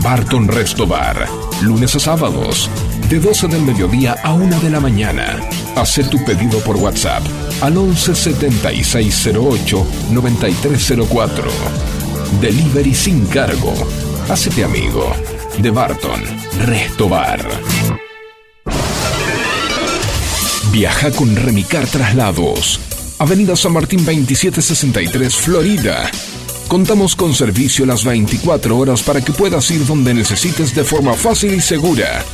[0.02, 1.26] Barton Restobar,
[1.62, 2.68] lunes a sábados,
[3.08, 5.40] de 12 del mediodía a 1 de la mañana.
[5.74, 7.22] Haz tu pedido por WhatsApp
[7.62, 11.44] al 11 7608 9304.
[12.40, 13.72] Delivery sin cargo.
[14.28, 15.14] Hacete amigo
[15.58, 16.22] de Barton
[16.66, 17.40] Restobar.
[20.70, 22.80] Viaja con Remicar Traslados.
[23.18, 26.10] Avenida San Martín 2763, Florida.
[26.68, 31.54] Contamos con servicio las 24 horas para que puedas ir donde necesites de forma fácil
[31.54, 32.24] y segura.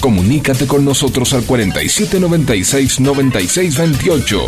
[0.00, 4.42] Comunícate con nosotros al 4796-9628.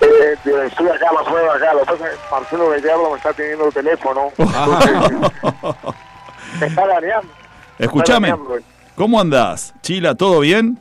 [0.00, 1.74] Eh, estoy acá, más fuera de acá.
[1.74, 1.92] Lo que
[2.30, 4.30] Marcelo Gallardo me está teniendo el teléfono.
[4.38, 4.44] me
[6.66, 7.32] está Está ganeando.
[8.94, 9.74] ¿cómo andás?
[9.82, 10.78] Chila, ¿todo bien?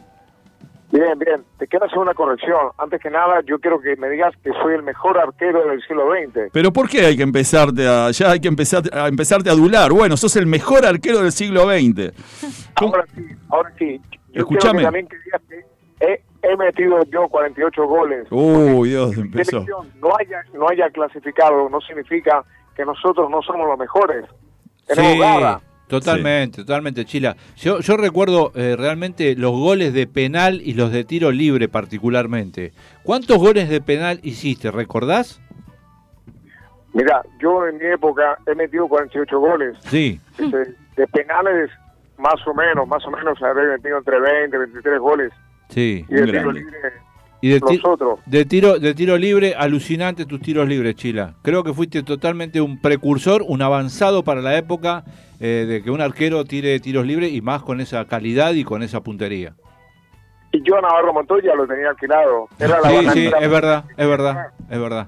[0.91, 1.43] Bien, bien.
[1.57, 2.57] Te quiero hacer una corrección.
[2.77, 6.09] Antes que nada, yo quiero que me digas que soy el mejor arquero del siglo
[6.11, 6.51] XX.
[6.51, 9.91] Pero ¿por qué hay que empezarte a, ya hay que empezar a empezarte a adular?
[9.91, 12.11] Bueno, sos el mejor arquero del siglo XX.
[12.75, 14.01] Ahora sí, ahora sí.
[14.33, 14.79] Yo Escúchame.
[14.79, 18.27] quiero que también que he, he metido yo 48 goles.
[18.29, 19.65] Uy, Dios, empezó.
[20.01, 22.43] no haya, no haya clasificado no significa
[22.75, 24.25] que nosotros no somos los mejores.
[24.87, 25.61] Tenemos Sí, garra.
[25.99, 27.35] Totalmente, totalmente, Chila.
[27.57, 32.71] Yo, yo recuerdo eh, realmente los goles de penal y los de tiro libre particularmente.
[33.03, 34.71] ¿Cuántos goles de penal hiciste?
[34.71, 35.41] ¿Recordás?
[36.93, 39.77] Mira, yo en mi época he metido 48 goles.
[39.89, 40.19] Sí.
[40.37, 41.69] Este, de penales,
[42.17, 45.31] más o menos, más o menos habré metido entre 20, 23 goles.
[45.69, 46.05] Sí.
[46.09, 46.77] Y de tiro libre,
[47.41, 47.59] Y de,
[48.27, 51.33] de tiro de tiro libre, alucinante tus tiros libres, Chila.
[51.41, 55.03] Creo que fuiste totalmente un precursor, un avanzado para la época
[55.39, 58.83] eh, de que un arquero tire tiros libres y más con esa calidad y con
[58.83, 59.55] esa puntería.
[60.51, 62.47] Y yo a Navarro Montoya lo tenía alquilado.
[62.59, 65.07] Era la Sí, sí, es verdad, es verdad, es verdad.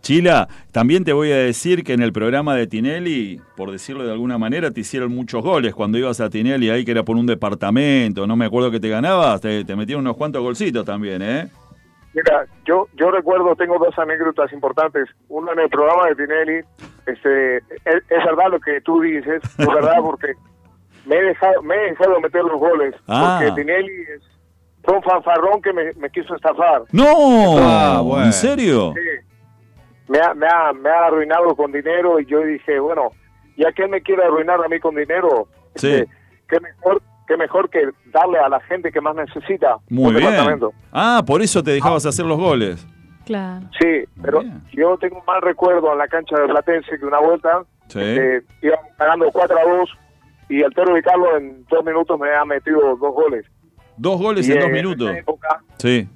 [0.00, 4.12] Chila, también te voy a decir que en el programa de Tinelli, por decirlo de
[4.12, 5.74] alguna manera, te hicieron muchos goles.
[5.74, 8.88] Cuando ibas a Tinelli ahí, que era por un departamento, no me acuerdo que te
[8.88, 11.48] ganabas, te, te metieron unos cuantos golcitos también, ¿eh?
[12.12, 15.08] Mira, yo, yo recuerdo, tengo dos anécdotas importantes.
[15.28, 16.64] Una en el programa de Tinelli,
[17.06, 20.32] este, es, es verdad lo que tú dices, es verdad porque
[21.06, 22.94] me he dejado, me he dejado meter los goles.
[23.06, 23.38] Ah.
[23.38, 24.22] Porque Tinelli es,
[24.82, 26.82] fue un fanfarrón que me, me quiso estafar.
[26.90, 27.58] ¡No!
[27.58, 28.26] Ah, bueno.
[28.26, 28.94] ¿En serio?
[28.94, 29.00] Sí.
[30.10, 33.10] Me ha, me, ha, me ha arruinado con dinero y yo dije, bueno,
[33.56, 35.46] ya que él me quiere arruinar a mí con dinero,
[35.76, 35.88] Sí.
[35.92, 36.08] este,
[36.48, 40.34] qué mejor qué mejor que darle a la gente que más necesita Muy bien.
[40.92, 42.84] Ah, por eso te dejabas hacer los goles.
[43.24, 43.66] Claro.
[43.80, 44.42] Sí, pero
[44.72, 48.00] yo tengo un mal recuerdo en la cancha de Platense que una vuelta Sí.
[48.00, 49.90] este, íbamos ganando 4 a 2
[50.48, 53.46] y el Tero de Carlos en dos minutos me ha metido dos goles.
[53.96, 55.16] Dos goles Y en dos esa minutos.
[55.16, 56.08] época- Sí.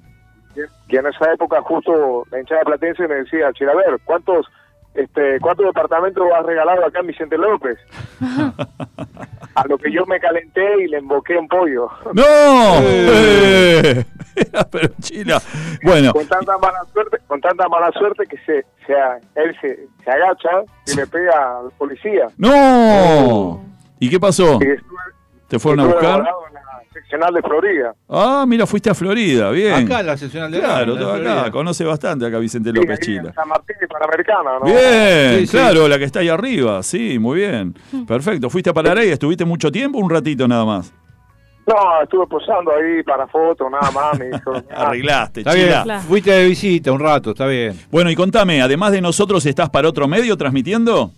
[0.87, 4.45] Y en esa época justo la hinchada Platense me decía, "Che, a ver, ¿cuántos
[4.93, 7.77] este cuántos departamentos has regalado acá en Vicente López?
[9.55, 11.89] a lo que yo me calenté y le emboqué un pollo.
[12.13, 12.23] ¡No!
[14.37, 14.63] Eh.
[14.69, 15.41] Pero Chila.
[15.81, 20.11] Bueno, con tanta mala suerte, con tanta mala suerte que se, sea, él se, se
[20.11, 20.49] agacha
[20.87, 22.27] y le pega al policía.
[22.37, 23.63] ¡No!
[23.97, 24.59] ¿Y qué pasó?
[24.61, 24.99] Y estuve,
[25.47, 26.15] ¿Te fueron a buscar?
[26.15, 26.61] guardado en la
[26.95, 27.93] seccional de Florida.
[28.09, 29.73] Ah, mira, fuiste a Florida, bien.
[29.73, 31.21] Acá en la seccional de Claro, todo acá.
[31.21, 31.51] Florida.
[31.51, 33.29] Conoce bastante acá Vicente Sí, López ahí Chila.
[33.29, 34.65] en San Martín y Panamericana, ¿no?
[34.65, 35.51] Bien, Sí, sí.
[35.57, 36.81] claro, la que está ahí arriba.
[36.83, 37.75] Sí, muy bien.
[38.07, 38.49] Perfecto.
[38.49, 39.09] ¿Fuiste a parar ahí?
[39.09, 40.93] ¿Estuviste mucho tiempo un ratito nada más?
[41.67, 44.17] No, estuve posando ahí para fotos, nada más.
[44.19, 45.99] Me dijo, "Ah, Arreglaste, Está bien, Chila.
[46.01, 47.77] Fuiste de visita un rato, está bien.
[47.91, 51.11] Bueno, y contame, además de nosotros, ¿estás para otro medio transmitiendo?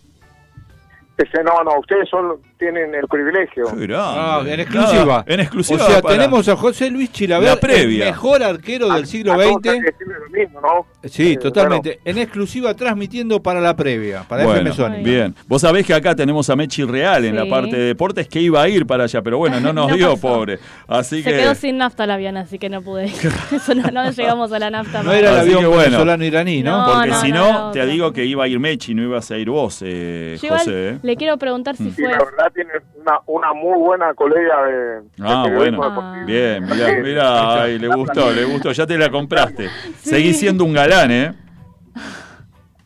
[1.18, 3.66] Este, no, no, ustedes son, tienen el privilegio.
[3.98, 5.06] Ah, en exclusiva.
[5.06, 5.84] Nada, en exclusiva.
[5.84, 8.06] O sea, para- tenemos a José Luis Chilaver, La previa.
[8.06, 9.62] el mejor arquero del siglo A todos hay XX.
[9.64, 10.86] que decirle lo mismo, ¿no?
[11.10, 12.00] Sí, Eh, totalmente.
[12.04, 15.36] En exclusiva transmitiendo para la previa, para Bueno, FM bien.
[15.48, 17.38] Vos sabés que acá tenemos a Mechi Real en Sí.
[17.38, 19.96] la parte de deportes que iba a ir para allá, pero bueno, no nos No
[19.96, 20.22] dio, pasó.
[20.22, 20.60] pobre.
[20.88, 21.38] Así Se que.
[21.38, 23.14] quedó sin nafta el avión, así que no pude ir.
[23.52, 25.04] Eso no, no llegamos a la nafta.
[25.04, 25.78] No era el avión bueno.
[25.78, 26.86] venezolano iraní, ¿no?
[26.88, 29.04] No, Porque no, si no, no, no, te digo que iba a ir Mechi, no
[29.04, 30.90] ibas a ir vos, eh, Yo José.
[30.90, 31.00] ¿eh?
[31.02, 32.04] le quiero preguntar si Y fue.
[32.06, 35.90] la verdad tiene una, una muy buena colega de, de Ah, periodismo bueno.
[35.90, 36.26] deportivo.
[36.26, 39.70] Bien, mirá, mirá, ay, le gustó, le gustó, ya te la compraste.
[39.70, 40.10] Sí.
[40.12, 41.34] Seguís siendo un galán, ¿eh?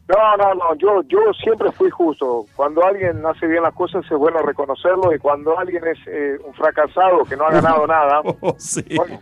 [0.07, 2.45] No, no, no, yo, yo siempre fui justo.
[2.55, 6.53] Cuando alguien hace bien las cosas es bueno reconocerlo y cuando alguien es eh, un
[6.53, 8.84] fracasado que no ha ganado nada, Oh, sí.
[8.95, 9.22] bueno,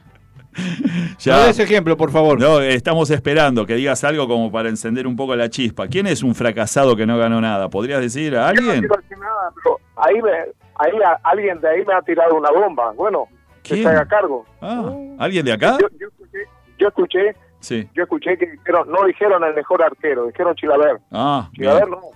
[0.58, 0.64] No
[1.20, 1.46] Ya.
[1.48, 2.40] des ejemplo, por favor.
[2.40, 5.88] No, estamos esperando que digas algo como para encender un poco la chispa.
[5.88, 7.70] ¿Quién es un fracasado que no ganó nada?
[7.70, 8.80] ¿Podrías decir a yo no alguien?
[8.80, 10.32] quiero decir nada, pero ahí, me,
[10.76, 12.92] ahí a- alguien de ahí me ha tirado una bomba.
[12.94, 13.28] Bueno,
[13.64, 13.84] que ¿Quién?
[13.84, 14.46] se haga cargo.
[14.62, 15.78] Ah, ¿Alguien de acá?
[15.80, 16.38] Yo, yo escuché,
[16.80, 17.90] yo escuché, Sí.
[17.94, 21.00] yo escuché que dijeron, no dijeron el mejor arquero, dijeron Chilaver.
[21.12, 22.00] Ah, Chilaver bien.
[22.00, 22.08] no.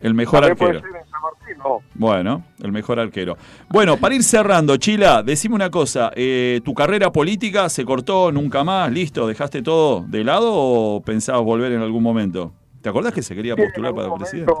[0.00, 0.80] El mejor puede arquero.
[0.80, 1.78] ser en San Martín, no.
[1.94, 3.36] Bueno, el mejor arquero.
[3.68, 6.10] Bueno, para ir cerrando, Chila, decime una cosa.
[6.14, 8.90] eh, ¿Tu carrera política se cortó nunca más?
[8.92, 9.26] ¿Listo?
[9.26, 12.52] ¿Dejaste todo de lado o pensabas volver en algún momento?
[12.82, 14.52] ¿Te acordás que se quería Sí, postular para presidente?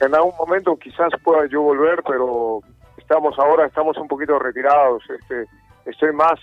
[0.00, 2.60] en algún momento quizás pueda yo volver, pero
[2.96, 5.02] estamos ahora, estamos un poquito retirados.
[5.20, 5.44] Este,
[5.86, 6.38] estoy más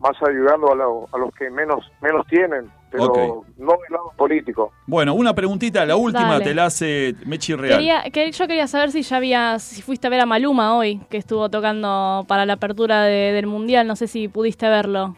[0.00, 4.72] más ayudando a, lo- a los que menos menos tienen, pero no del lado político.
[4.86, 6.44] Bueno, una preguntita, la última Dale.
[6.44, 7.78] te la hace Mechi Real.
[7.78, 11.00] Quería, que, yo quería saber si ya habías, si fuiste a ver a Maluma hoy,
[11.10, 15.16] que estuvo tocando para la apertura de- del Mundial, no sé si pudiste verlo.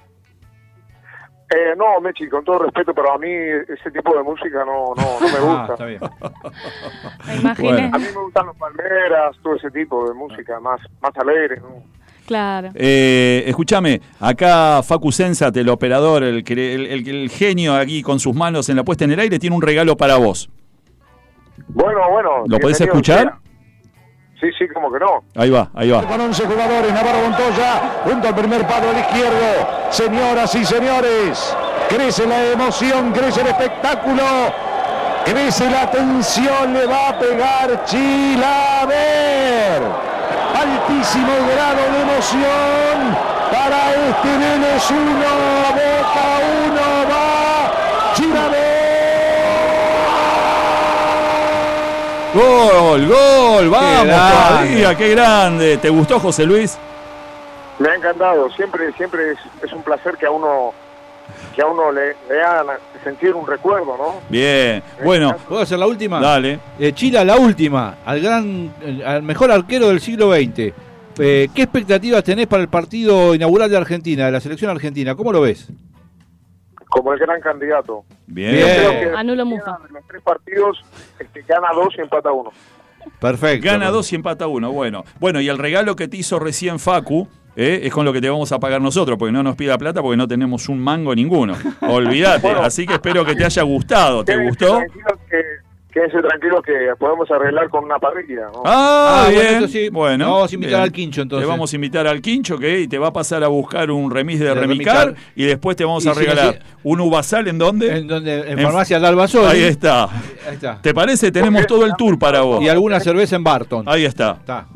[1.52, 5.18] Eh, no, Mechi, con todo respeto, pero a mí ese tipo de música no, no,
[5.20, 5.72] no me Ah, gusta.
[5.72, 6.00] está bien.
[7.26, 7.90] Me imaginé.
[7.92, 11.56] A mí me gustan los palmeras, todo ese tipo de música más más alegre.
[11.60, 11.82] ¿no?
[12.30, 12.70] Claro.
[12.76, 18.20] Eh, escúchame, acá Facu Sensat, el operador, el, que- el, el- el genio aquí con
[18.20, 20.48] sus manos en la puesta en el aire, tiene un regalo para vos.
[21.66, 22.30] Bueno, bueno.
[22.46, 23.34] ¿Lo podés escuchar?
[24.40, 25.24] Sí, sí, como que no.
[25.34, 26.04] Ahí va, ahí va.
[26.06, 29.68] Con 11 jugadores, Navarro Montoya, junto al primer palo al izquierdo.
[29.90, 31.56] Señoras y señores,
[31.88, 34.22] crece la emoción, crece el espectáculo,
[35.24, 39.82] crece la tensión, le va a pegar Chilaver.
[40.60, 43.16] Altísimo grado de emoción
[43.50, 45.00] para este Vélez 1,
[45.72, 46.28] Boca
[46.66, 46.80] 1,
[47.10, 48.80] va Chilaver.
[52.34, 54.36] Gol, gol, vamos grande.
[54.36, 55.78] todavía, qué grande.
[55.78, 56.78] ¿Te gustó José Luis?
[57.78, 58.50] Me ha encantado.
[58.50, 60.74] Siempre siempre es, es un placer que a uno
[61.54, 64.20] que a uno le, le hagan sentir un recuerdo, ¿no?
[64.28, 66.20] Bien, bueno, ¿Puedo hacer la última?
[66.20, 66.58] dale.
[66.78, 68.72] Eh, Chila, la última, al gran,
[69.04, 70.72] al mejor arquero del siglo XX.
[71.18, 75.14] Eh, ¿Qué expectativas tenés para el partido inaugural de Argentina, de la selección argentina?
[75.14, 75.68] ¿Cómo lo ves?
[76.88, 78.04] Como el gran candidato.
[78.26, 78.52] Bien.
[78.52, 78.66] Bien.
[78.76, 79.78] Creo que Anulo Mufa.
[79.86, 80.82] de los tres partidos
[81.18, 82.50] este, gana dos y empata uno.
[83.20, 83.66] Perfecto.
[83.66, 84.72] Gana dos y empata uno.
[84.72, 87.28] Bueno, bueno, y el regalo que te hizo recién Facu.
[87.56, 90.00] Eh, es con lo que te vamos a pagar nosotros, porque no nos pida plata,
[90.02, 91.54] porque no tenemos un mango ninguno.
[91.80, 92.48] Olvídate.
[92.50, 94.24] Así que espero que te haya gustado.
[94.24, 94.80] ¿Te gustó?
[95.92, 98.62] quédense tranquilos que podemos arreglar con una parrilla, ¿no?
[98.64, 99.68] Ah, Ah, bien.
[99.68, 99.88] sí.
[99.88, 100.82] Bueno, Vamos a invitar bien.
[100.84, 101.44] al Quincho, entonces.
[101.44, 104.38] Te vamos a invitar al Quincho, que te va a pasar a buscar un remis
[104.38, 105.32] de, De remicar, Remicar.
[105.34, 107.98] y después te vamos a si regalar no, un uvasal en dónde?
[107.98, 109.48] En, donde, en En- Farmacia de Albazol.
[109.48, 110.04] Ahí está.
[110.04, 110.80] Ahí está.
[110.80, 111.32] ¿Te parece?
[111.32, 112.62] Tenemos todo el tour para vos.
[112.62, 113.82] Y alguna cerveza en Barton.
[113.88, 114.36] Ahí está.
[114.38, 114.68] Está.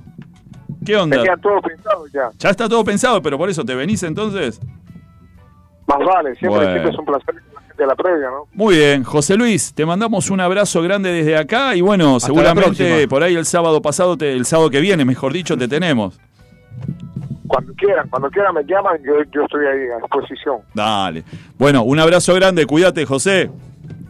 [0.84, 1.16] ¿Qué onda?
[1.16, 2.30] Tenían todo pensado ya.
[2.38, 4.60] Ya está todo pensado, pero por eso te venís entonces.
[5.86, 6.70] Más vale, siempre, Bueno.
[6.72, 8.46] siempre es un placer con la gente de la previa, ¿no?
[8.52, 13.06] Muy bien, José Luis, te mandamos un abrazo grande desde acá y bueno, Hasta seguramente
[13.08, 16.18] por ahí el sábado pasado, te- el sábado que viene, mejor dicho, te tenemos.
[17.46, 20.56] Cuando quieran, cuando quieran me llaman, yo, yo estoy ahí a disposición.
[20.72, 21.22] Dale.
[21.58, 23.50] Bueno, un abrazo grande, cuídate, José.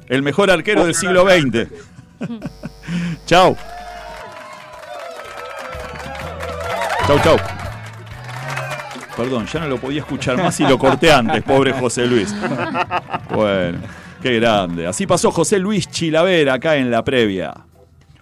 [0.09, 1.67] El mejor arquero del siglo XX.
[3.27, 3.57] Chau.
[7.07, 7.37] Chau, chau.
[9.17, 12.35] Perdón, ya no lo podía escuchar más y lo corté antes, pobre José Luis.
[13.33, 13.79] Bueno,
[14.23, 14.87] qué grande.
[14.87, 17.55] Así pasó José Luis Chilaver acá en la previa.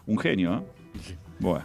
[0.06, 1.16] Un genio, ¿eh?
[1.38, 1.64] Bueno.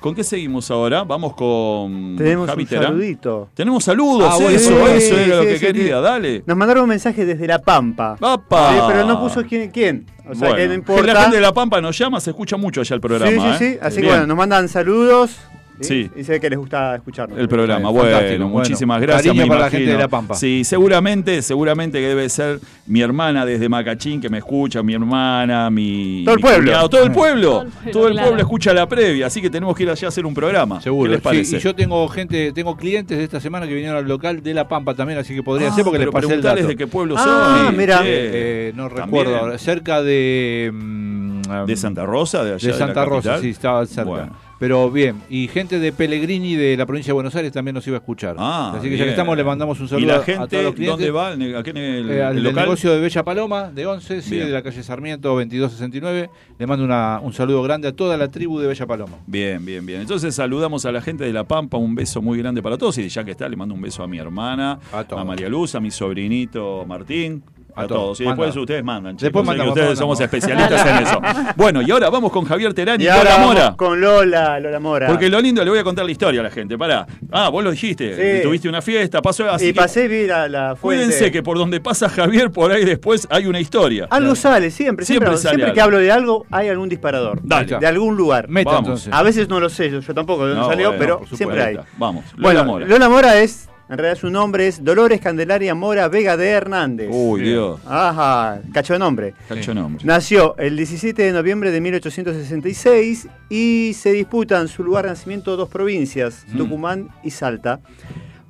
[0.00, 1.02] ¿Con qué seguimos ahora?
[1.02, 2.84] Vamos con Tenemos Javi un Terán.
[2.84, 3.48] saludito.
[3.54, 6.42] Tenemos saludos, Ah, bueno, eso, eso era lo que quería, dale.
[6.46, 8.16] Nos mandaron un mensaje desde La Pampa.
[8.20, 8.70] ¡Papa!
[8.74, 9.70] Sí, pero no puso quién.
[9.70, 10.06] quién.
[10.28, 11.12] O sea Bueno, que no importa.
[11.14, 13.30] La gente de La Pampa nos llama, se escucha mucho allá el programa.
[13.32, 13.72] sí, sí, ¿eh?
[13.72, 13.78] sí.
[13.80, 15.38] Así que bueno, nos mandan saludos.
[15.80, 16.10] Sí.
[16.14, 17.38] Dice que les gusta escucharnos.
[17.38, 18.58] El programa, Sí, bueno, fantástico, bueno.
[18.58, 19.26] muchísimas gracias.
[19.34, 20.34] Cariño para la gente de La Pampa.
[20.34, 25.70] Sí, seguramente, seguramente que debe ser mi hermana desde Macachín que me escucha, mi hermana,
[25.70, 26.22] mi.
[26.24, 26.64] Todo el mi pueblo.
[26.70, 27.50] cuñado, todo el pueblo.
[27.50, 28.28] Todo el pueblo, Todo el claro.
[28.28, 30.80] pueblo escucha la previa, así que tenemos que ir allá a hacer un programa.
[30.80, 31.10] Seguro.
[31.10, 31.44] ¿Qué les parece?
[31.44, 34.54] Sí, y yo tengo gente, tengo clientes de esta semana que vinieron al local de
[34.54, 36.66] La Pampa también, así que podría Ah, ser porque les pasé el dato.
[36.66, 37.76] de qué pueblo Ah, son.
[37.76, 37.98] mira.
[38.02, 38.68] che.
[38.68, 39.06] Eh, no También.
[39.06, 42.42] recuerdo ahora, cerca de mm, ¿De Santa Rosa?
[42.44, 44.08] ¿De allá de la Santa Rosa, sí, estaba cerca.
[44.08, 44.43] Bueno.
[44.64, 47.98] Pero bien, y gente de Pellegrini de la provincia de Buenos Aires también nos iba
[47.98, 48.34] a escuchar.
[48.38, 48.98] Ah, Así que bien.
[49.00, 50.96] ya que estamos, le mandamos un saludo ¿Y la a- a gente todos los clientes.
[50.98, 51.32] dónde va?
[51.34, 52.62] ¿En el- ¿Aquí en el, Eh, al el local?
[52.64, 56.30] negocio de Bella Paloma, de 11, sí, de la calle Sarmiento 2269.
[56.58, 59.18] Le mando una- un saludo grande a toda la tribu de Bella Paloma.
[59.26, 60.00] Bien, bien, bien.
[60.00, 62.96] Entonces saludamos a la gente de La Pampa, un beso muy grande para todos.
[62.96, 65.24] Y ya que está, le mando un beso a mi hermana, A a.
[65.26, 67.42] María Luz, a mi sobrinito Martín.
[67.76, 68.00] A, A todos.
[68.00, 68.20] todos.
[68.20, 68.60] Y después Manda.
[68.60, 69.22] ustedes mandan, chicos.
[69.24, 70.18] Después mandamos, ustedes mandamos.
[70.18, 71.20] somos especialistas en eso.
[71.56, 73.74] Bueno, y ahora vamos con Javier Terán y, Y ahora Lola vamos Mora.
[73.76, 75.06] con Lola, Lola Mora.
[75.06, 76.76] Porque lo lindo, le voy a contar la historia a la gente.
[76.78, 77.06] Pará.
[77.32, 78.36] Ah, vos lo dijiste.
[78.38, 78.42] Sí.
[78.42, 79.66] Tuviste una fiesta, pasó así.
[79.66, 81.04] y que pasé, vi la, la fuente.
[81.06, 84.06] Cuídense que por donde pasa Javier, por ahí después hay una historia.
[84.10, 85.04] Algo sale, siempre.
[85.04, 87.40] Siempre Siempre, sale siempre que hablo de algo, hay algún disparador.
[87.42, 87.78] Dale.
[87.78, 88.48] De algún lugar.
[88.48, 88.86] Meta Vamos.
[88.88, 89.12] entonces.
[89.12, 91.62] A veces no lo sé, yo, yo tampoco de dónde No, salió, bueno, pero siempre
[91.62, 91.78] hay.
[91.98, 92.24] Vamos.
[92.36, 92.86] Lola Bueno, Mora.
[92.86, 97.08] Lola Mora es, en realidad su nombre es Dolores Candelaria Mora Vega de Hernández.
[97.12, 97.80] Uy, Dios.
[97.86, 99.34] Ajá, cacho de nombre.
[99.48, 100.04] Cacho nombre.
[100.04, 105.68] Nació el 17 de noviembre de 1866 y se disputan su lugar de nacimiento dos
[105.68, 106.56] provincias, Mm.
[106.58, 107.80] Tucumán y Salta.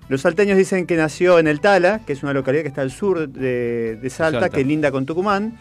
[0.08, 2.90] Los salteños dicen que nació en el Tala, que es una localidad que está al
[2.90, 4.56] sur de, de Salta, Salta.
[4.56, 5.56] que linda con Tucumán.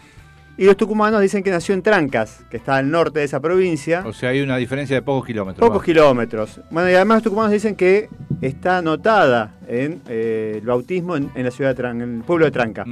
[0.56, 4.04] Y los tucumanos dicen que nació en Trancas, que está al norte de esa provincia.
[4.06, 5.68] O sea, hay una diferencia de pocos kilómetros.
[5.68, 6.62] Pocos kilómetros.
[6.70, 8.08] Bueno, y además los tucumanos dicen que
[8.40, 12.46] está anotada en eh, el bautismo en, en la ciudad de Tran- en el pueblo
[12.46, 12.86] de Tranca.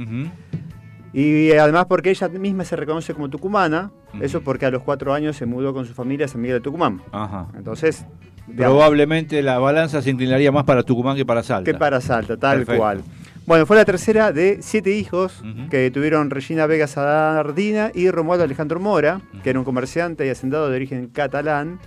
[1.12, 4.24] Y además porque ella misma se reconoce como tucumana, Ujú.
[4.24, 6.62] eso porque a los cuatro años se mudó con su familia a San Miguel de
[6.62, 7.02] Tucumán.
[7.12, 7.48] Ajá.
[7.54, 8.06] Entonces,
[8.46, 11.70] digamos, Probablemente la balanza se inclinaría más para Tucumán que para Salta.
[11.70, 12.80] que para Salta, tal Perfecto.
[12.80, 13.02] cual.
[13.46, 18.78] Bueno, fue la tercera de siete hijos que tuvieron Regina Vega Sardina y Romualdo Alejandro
[18.78, 21.80] Mora, que era un comerciante y hacendado de origen catalán.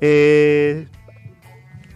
[0.00, 0.86] Eh,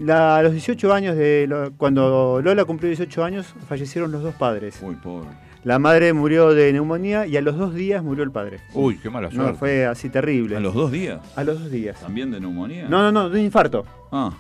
[0.01, 4.35] la- a los 18 años, de lo- cuando Lola cumplió 18 años, fallecieron los dos
[4.35, 4.79] padres.
[4.83, 5.29] Uy, pobre.
[5.65, 8.59] La madre murió de neumonía y a los dos días murió el padre.
[8.73, 9.59] Uy, qué mala No, suerte.
[9.59, 10.57] fue así terrible.
[10.57, 11.21] ¿A los dos días?
[11.35, 12.01] A los dos días.
[12.01, 12.89] ¿También de neumonía?
[12.89, 13.85] No, no, no, de un infarto.
[14.13, 14.31] Ah,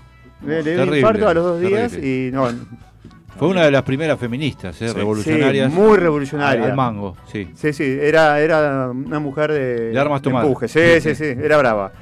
[0.44, 2.48] Le, le dio un infarto a los dos días y no,
[3.39, 4.95] Fue una de las primeras feministas, eh, Sí.
[4.95, 5.72] revolucionarias.
[5.72, 6.64] Sí, muy revolucionaria.
[6.64, 7.49] Al, mango, sí.
[7.55, 10.47] Sí, sí, era, era una mujer de, De armas tomadas.
[10.47, 10.68] empuje.
[10.68, 11.93] Sí, Sí, sí, era brava.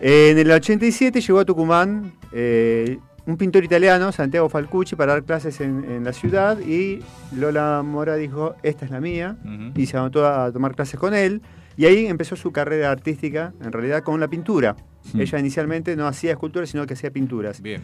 [0.00, 5.60] En el 87 llegó a Tucumán eh, un pintor italiano, Santiago Falcucci, para dar clases
[5.60, 7.00] en, en la ciudad y
[7.36, 9.36] Lola Mora dijo, esta es la mía,
[9.74, 11.42] y se anotó a tomar clases con él.
[11.76, 14.74] Y ahí empezó su carrera artística, en realidad con la pintura.
[15.12, 15.20] Hmm.
[15.20, 17.60] Ella inicialmente no hacía esculturas, sino que hacía pinturas.
[17.60, 17.82] Bien.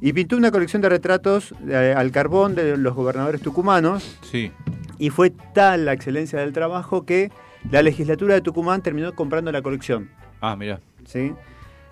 [0.00, 4.52] Y pintó una colección de retratos eh, al carbón de los gobernadores tucumanos, Sí.
[4.98, 7.30] y fue tal la excelencia del trabajo que
[7.70, 10.10] la legislatura de Tucumán terminó comprando la colección.
[10.40, 10.80] Ah, mira.
[11.06, 11.32] ¿sí?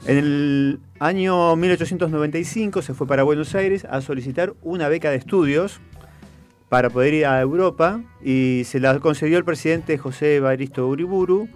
[0.06, 5.80] En el año 1895 se fue para Buenos Aires a solicitar una beca de estudios
[6.68, 11.48] para poder ir a Europa y se la concedió el presidente José Evaristo Uriburu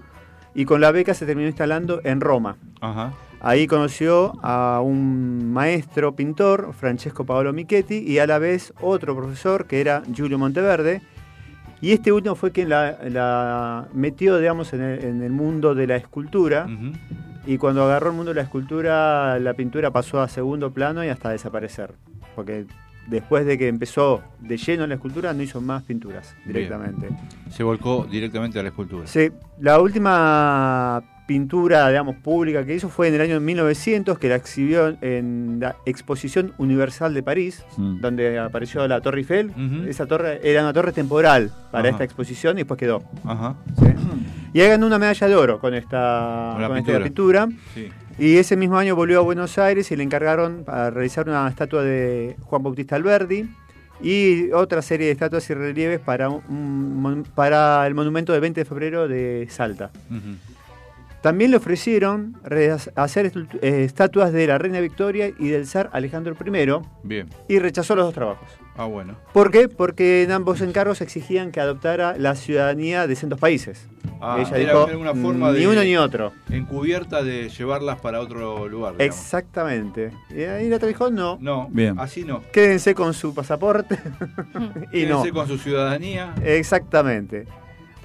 [0.54, 2.56] y con la beca se terminó instalando en Roma.
[2.80, 3.12] Ajá.
[3.40, 9.66] Ahí conoció a un maestro pintor, Francesco Paolo Michetti, y a la vez otro profesor
[9.66, 11.02] que era Giulio Monteverde.
[11.80, 15.86] Y este último fue quien la, la metió, digamos, en el, en el mundo de
[15.86, 16.66] la escultura.
[17.46, 21.08] Y cuando agarró el mundo de la escultura, la pintura pasó a segundo plano y
[21.08, 21.94] hasta desaparecer.
[22.34, 22.66] Porque
[23.06, 27.08] después de que empezó de lleno en la escultura, no hizo más pinturas directamente.
[27.50, 29.06] Se volcó directamente a la escultura.
[29.06, 29.30] Sí,
[29.60, 34.96] la última pintura, digamos, pública que hizo fue en el año 1900, que la exhibió
[35.02, 38.00] en la Exposición Universal de París, Mm.
[38.00, 39.52] donde apareció la Torre Eiffel.
[39.86, 41.90] Esa torre era una torre temporal para Ajá.
[41.90, 43.02] esta exposición y después quedó.
[43.24, 43.56] Ajá.
[43.78, 43.84] ¿sí?
[44.54, 47.46] Y ahí ganó una medalla de oro con esta, Con la con esta pintura.
[47.46, 47.62] pintura.
[47.74, 47.88] Sí.
[48.18, 51.82] Y ese mismo año volvió a Buenos Aires y le encargaron a realizar una estatua
[51.84, 53.48] de Juan Bautista Alberdi
[54.00, 58.64] y otra serie de estatuas y relieves para, un para el monumento del 20 de
[58.64, 59.90] febrero de Salta.
[61.22, 65.90] También le ofrecieron re- hacer estu- eh, estatuas de la reina Victoria y del zar
[65.92, 67.28] Alejandro I Bien.
[67.48, 68.48] y rechazó los dos trabajos.
[68.76, 69.16] Ah, bueno.
[69.32, 69.68] ¿Por qué?
[69.68, 73.88] Porque en ambos encargos exigían que adoptara la ciudadanía de sendos países.
[74.20, 76.32] Ah, Ella era- dijo, era una forma ni de- uno ni otro.
[76.50, 78.92] Encubierta de llevarlas para otro lugar.
[78.96, 79.16] digamos.
[79.18, 80.12] Exactamente.
[80.30, 81.98] Y ahí la otra dijo, no, No, Bien.
[81.98, 82.42] así no.
[82.52, 83.98] quédense con su pasaporte.
[84.92, 85.22] y no.
[85.22, 86.34] Quédense con su ciudadanía.
[86.44, 87.46] Exactamente.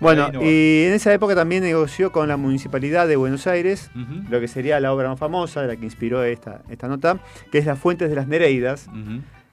[0.03, 3.89] Bueno, no y en esa época también negoció con la Municipalidad de Buenos Aires
[4.29, 7.19] lo que sería la obra más famosa, de la que inspiró esta, esta nota,
[7.51, 8.87] que es Las Fuentes de las Nereidas,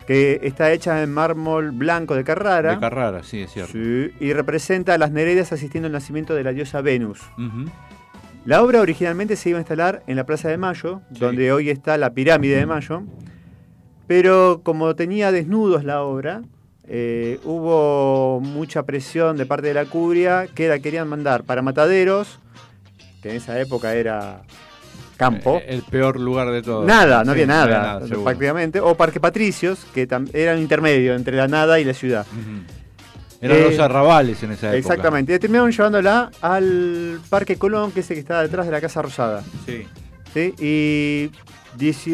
[0.07, 2.73] que está hecha en mármol blanco de Carrara.
[2.75, 3.73] De Carrara, sí, es cierto.
[3.73, 7.21] Sí, y representa a las Nereidas asistiendo al nacimiento de la diosa Venus.
[8.45, 11.21] La obra originalmente se iba a instalar en la Plaza de Mayo, Sí.
[11.21, 13.03] donde hoy está la pirámide de Mayo,
[14.07, 16.43] pero como tenía desnudos la obra,
[16.93, 22.41] eh, hubo mucha presión de parte de la curia que la querían mandar para Mataderos,
[23.23, 24.43] que en esa época era
[25.17, 25.59] campo.
[25.59, 26.85] Eh, El peor lugar de todo.
[26.85, 28.81] Nada, no Sí, había nada, prácticamente.
[28.81, 32.27] O Parque Patricios, que era un intermedio entre la nada y la ciudad.
[33.41, 34.79] Eran Eh, los arrabales en esa época.
[34.79, 35.33] Exactamente.
[35.35, 39.01] Y terminaron llevándola al Parque Colón, que es el que está detrás de la Casa
[39.01, 39.45] Rosada.
[39.65, 39.87] Sí.
[40.35, 40.55] ¿sí?
[40.59, 41.31] Y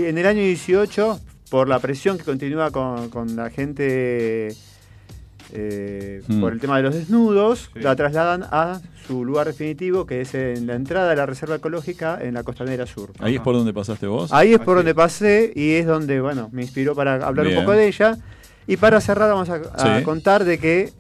[0.04, 1.18] en el año 18,
[1.50, 4.54] por la presión que continúa con, con la gente
[5.52, 6.40] eh, Mm.
[6.40, 7.80] por el tema de los desnudos, Sí.
[7.80, 12.18] la trasladan a su lugar definitivo, que es en la entrada de la Reserva Ecológica
[12.20, 13.12] en la Costanera Sur.
[13.20, 14.32] Ahí es por donde pasaste vos.
[14.32, 17.58] Ahí es por donde pasé y es donde, bueno, me inspiró para hablar Bien.
[17.58, 18.16] un poco de ella.
[18.66, 20.04] Y para cerrar vamos a, a Sí.
[20.04, 20.92] contar de que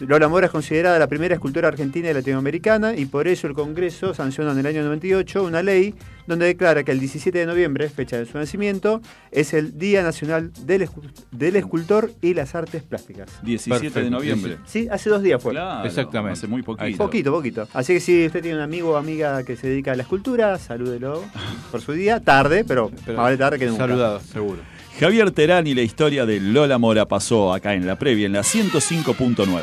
[0.00, 4.14] Lola Mora es considerada la primera escultora argentina y latinoamericana y por eso el Congreso
[4.14, 5.94] sancionó en el año 98 una ley
[6.26, 10.52] donde declara que el 17 de noviembre, fecha de su nacimiento, es el Día Nacional
[10.64, 10.88] del,
[11.32, 13.28] del Escultor y las Artes Plásticas.
[13.42, 14.58] 17 de noviembre.
[14.64, 15.52] Sí, hace dos días fue.
[15.52, 16.32] Claro, Exactamente.
[16.32, 16.96] Hace muy poquito.
[16.98, 17.68] Poquito, poquito.
[17.74, 20.58] Así que si usted tiene un amigo o amiga que se dedica a la escultura,
[20.58, 21.22] salúdelo
[21.70, 22.20] por su día.
[22.20, 23.86] Tarde, pero, Pero más vale tarde que nunca.
[23.86, 24.73] Saludado, seguro.
[24.98, 28.42] Javier Terán y la historia de Lola Mora pasó acá en la previa, en la
[28.42, 29.62] 105.9.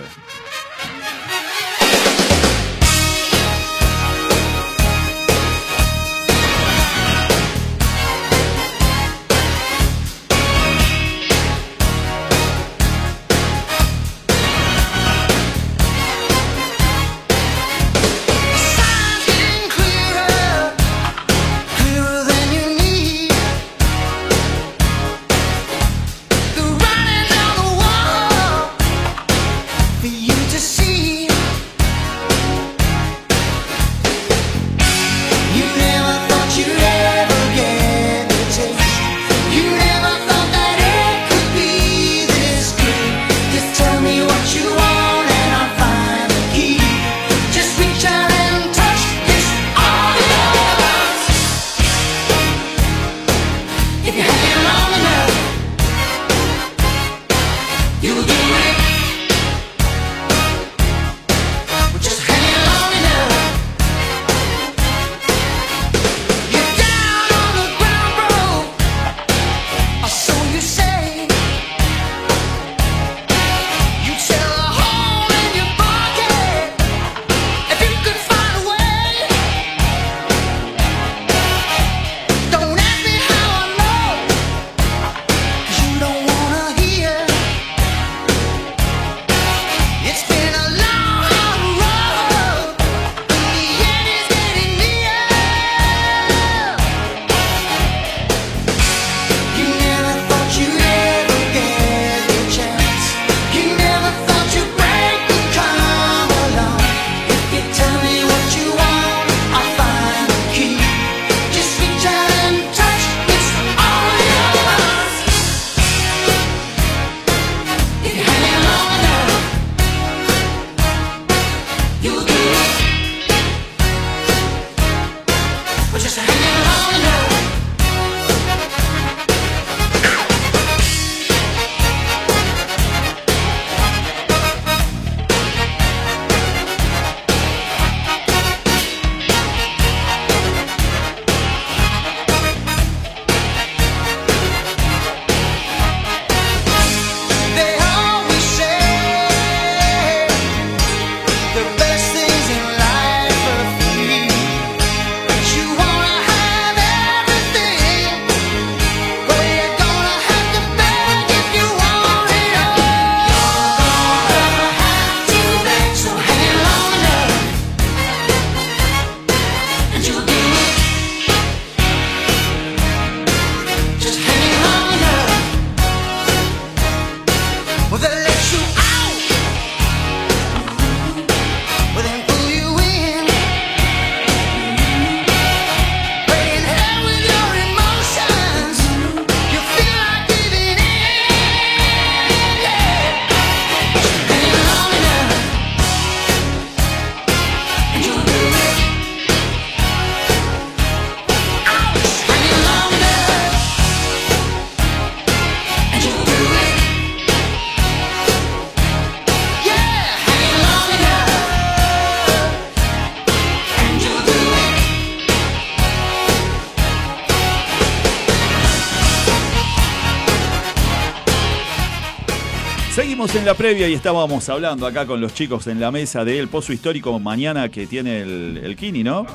[223.41, 226.73] en la previa y estábamos hablando acá con los chicos en la mesa del Pozo
[226.73, 229.25] Histórico mañana que tiene el, el Kini, ¿no?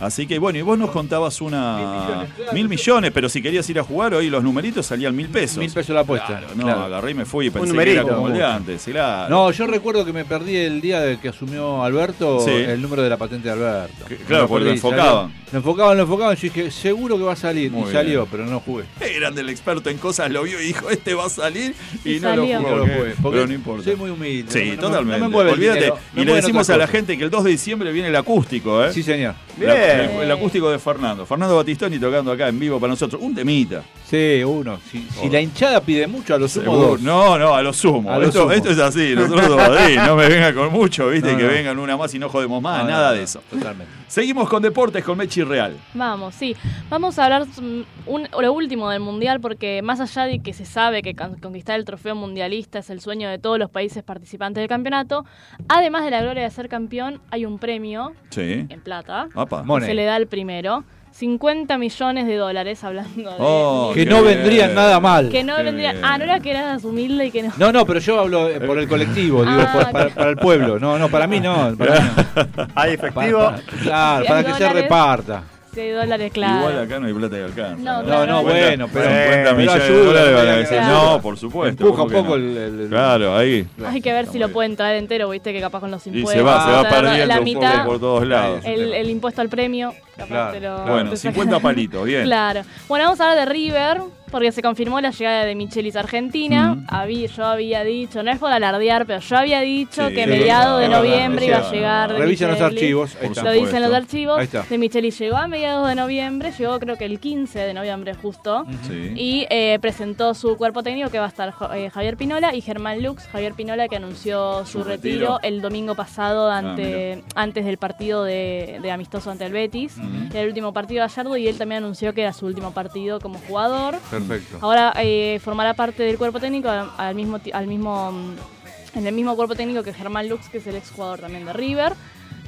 [0.00, 2.26] Así que bueno, y vos nos contabas una...
[2.52, 5.58] Mil millones, pero si querías ir a jugar hoy los numeritos salían mil pesos.
[5.58, 6.26] Mil pesos la apuesta.
[6.26, 6.84] Claro, no, Claro.
[6.84, 8.00] agarré y me fui y pensé que numerito.
[8.00, 8.82] era como el de antes.
[8.84, 9.28] claro.
[9.28, 12.50] No, yo recuerdo que me perdí el día de que asumió Alberto Sí.
[12.50, 14.04] el número de la patente de Alberto.
[14.08, 15.06] Que- claro, porque lo enfocaban.
[15.30, 15.40] salió.
[15.52, 16.36] Lo enfocaban, lo enfocaban.
[16.36, 17.70] Yo dije, seguro que va a salir.
[17.70, 18.28] Muy y salió, bien.
[18.30, 18.84] pero no jugué.
[18.98, 21.74] Qué grande el experto en cosas, lo vio y dijo, este va a salir
[22.04, 23.84] y, Y no lo jugué, porque Pero no importa.
[23.84, 24.50] soy muy humilde.
[24.52, 25.18] Sí, no totalmente.
[25.20, 25.78] No me mueve el Olvídate.
[25.80, 28.16] dinero, me y le decimos a la gente que el 2 de diciembre viene el
[28.16, 28.92] acústico, ¿eh?
[28.92, 29.34] Sí, señor.
[29.58, 30.10] La- Bien.
[30.16, 31.26] el, el acústico de Fernando.
[31.26, 33.20] Fernando Batistoni tocando acá en vivo para nosotros.
[33.22, 33.82] Un temita.
[34.08, 34.78] Sí, uno.
[34.90, 36.88] Si, si la hinchada pide mucho, a lo sumo Seguro.
[36.88, 37.00] dos.
[37.00, 38.12] No, no, a lo sumo.
[38.12, 38.52] A lo esto, sumo.
[38.52, 39.14] esto es así.
[39.14, 39.50] Nosotros.
[40.06, 41.32] No me venga con mucho, ¿viste?
[41.32, 41.50] No, que no.
[41.50, 42.84] vengan una más y no jodemos más.
[42.84, 43.42] No, nada de eso.
[43.50, 43.92] Totalmente.
[44.10, 45.76] Seguimos con deportes con Mechi Real.
[45.94, 46.56] Vamos, sí.
[46.88, 50.64] Vamos a hablar mm, un- lo último del Mundial porque más allá de que se
[50.64, 54.60] sabe que con- conquistar el trofeo mundialista es el sueño de todos los países participantes
[54.62, 55.24] del campeonato,
[55.68, 58.66] además de la gloria de ser campeón, hay un premio Sí.
[58.68, 59.28] en plata.
[59.64, 59.80] Money.
[59.82, 60.82] que se le da al primero.
[61.12, 63.36] 50 millones de dólares, hablando de...
[63.38, 64.38] Oh, Que no bien.
[64.38, 65.28] vendrían nada mal.
[65.28, 65.92] que no qué vendría...
[65.92, 66.04] bien.
[66.04, 67.52] Ah, no era que eras humilde y que no...
[67.58, 70.36] No, no, pero yo hablo eh, por el colectivo, digo, Ah, por- para, para el
[70.36, 70.78] pueblo.
[70.78, 71.74] No, no, para mí no.
[71.76, 72.66] Para mí no.
[72.74, 73.38] Hay efectivo.
[73.40, 74.82] pa- claro, para que se dólares.
[74.82, 75.42] reparta.
[75.74, 76.58] Sí, dólares, claro.
[76.68, 77.76] Igual acá no hay plata que alcanza.
[77.76, 78.26] No, No, claro.
[78.26, 80.58] no, bueno, pero, 50 pero millones de ayuda, dólares van a claro.
[80.58, 80.92] decir, Claro.
[81.12, 81.84] No, por supuesto.
[81.84, 82.44] Empuja ¿cómo un poco no?
[82.44, 83.66] el, el- Claro, ahí.
[83.86, 86.34] Hay que ver si lo pueden traer entero, viste que capaz con los Y impuestos...
[86.34, 88.60] se va, se va perdiendo la un mitad, poco por todos lados.
[88.64, 89.94] el, el impuesto al premio,
[90.26, 90.52] Claro.
[90.52, 91.34] te lo- Bueno, te sacan.
[91.34, 92.24] 50 palitos, bien.
[92.30, 92.62] Claro.
[92.88, 94.00] Bueno, vamos a hablar de River,
[94.30, 96.74] porque se confirmó la llegada de Michelis a Argentina.
[96.76, 96.86] Mm.
[96.88, 100.28] Habí- yo había dicho, no es por alardear, pero yo había dicho Sí, que es
[100.28, 103.16] mediados de noviembre iba a llegar Revisen los archivos.
[103.20, 103.42] Ahí está.
[103.42, 104.38] Lo dicen los archivos.
[104.38, 104.62] Ahí está.
[104.62, 108.66] De Michelis llegó a mediados de noviembre, llegó creo que el 15 de noviembre justo.
[108.86, 109.12] Sí.
[109.16, 113.02] Y eh, presentó su cuerpo técnico que va a estar eh, Javier Pinola y Germán
[113.02, 113.26] Lux.
[113.32, 115.34] Javier Pinola que anunció su, Su retiro, retiro.
[115.36, 119.96] Ah, el domingo pasado ante, antes del partido de, de amistoso ante el Betis.
[120.30, 123.20] Era el último partido de Gallardo y él también anunció que era su último partido
[123.20, 123.98] como jugador.
[124.10, 124.58] Perfecto.
[124.60, 129.14] Ahora eh, formará parte del cuerpo técnico al, al mismo, al mismo, mm, en el
[129.14, 131.94] mismo cuerpo técnico que Germán Lux, que es el exjugador también de River,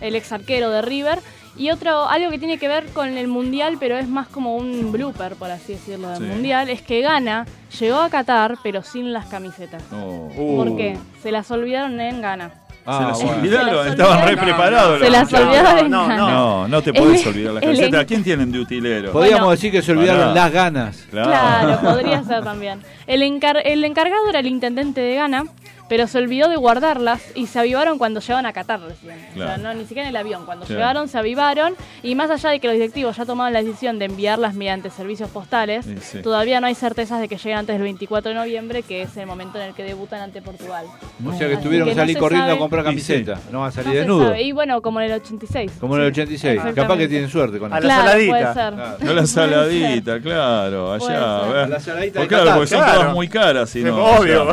[0.00, 1.18] el ex arquero de River.
[1.54, 4.90] Y otro, algo que tiene que ver con el Mundial, pero es más como un
[4.90, 6.24] blooper, por así decirlo, del Sí.
[6.24, 7.44] Mundial, es que Ghana
[7.78, 9.82] llegó a Qatar, pero sin las camisetas.
[9.92, 10.30] No.
[10.34, 10.96] ¿Por qué?
[11.22, 12.61] Se las olvidaron en Ghana.
[12.85, 13.39] Ah, se las bueno.
[13.41, 14.99] olvidaron, estaban re preparados.
[14.99, 16.09] Se los las olvidaron no.
[16.09, 18.01] No, no te podés olvidar las camisetas.
[18.01, 19.12] ¿A quién tienen de utilero?
[19.12, 19.51] Podríamos Bueno.
[19.53, 21.07] decir que se olvidaron las ganas.
[21.11, 22.80] Claro, podría ser también.
[23.07, 25.45] El, encar- el encargado era el intendente de Ghana,
[25.93, 29.14] pero se olvidó de guardarlas y se avivaron cuando llegaban a Qatar recién.
[29.34, 30.47] O sea, no, ni siquiera en el avión.
[30.47, 30.78] Cuando Claro.
[30.80, 34.07] llegaron se avivaron y más allá de que los directivos ya tomaban la decisión de
[34.07, 36.22] enviarlas mediante servicios postales, Sí, sí.
[36.22, 39.26] todavía no hay certezas de que lleguen antes del 24 de noviembre, que es el
[39.26, 40.86] momento en el que debutan ante Portugal.
[41.26, 42.57] O sea que Así tuvieron que que no salir corriendo sabe.
[42.57, 42.88] a comprar sí.
[42.88, 43.38] camiseta.
[43.51, 44.43] No van a salir No sabe.
[44.45, 45.72] Y bueno, como en el 86.
[45.78, 46.59] Como en el 86.
[46.74, 47.86] Capaz que tienen suerte con A eso.
[47.86, 48.30] la Claro, saladita.
[48.32, 48.74] puede ser.
[48.74, 48.97] Claro.
[49.03, 51.38] No la saladita, claro, allá.
[51.45, 51.57] a ver.
[51.64, 54.05] A la saladita de claro, porque son todas muy caras, no.
[54.05, 54.47] obvio.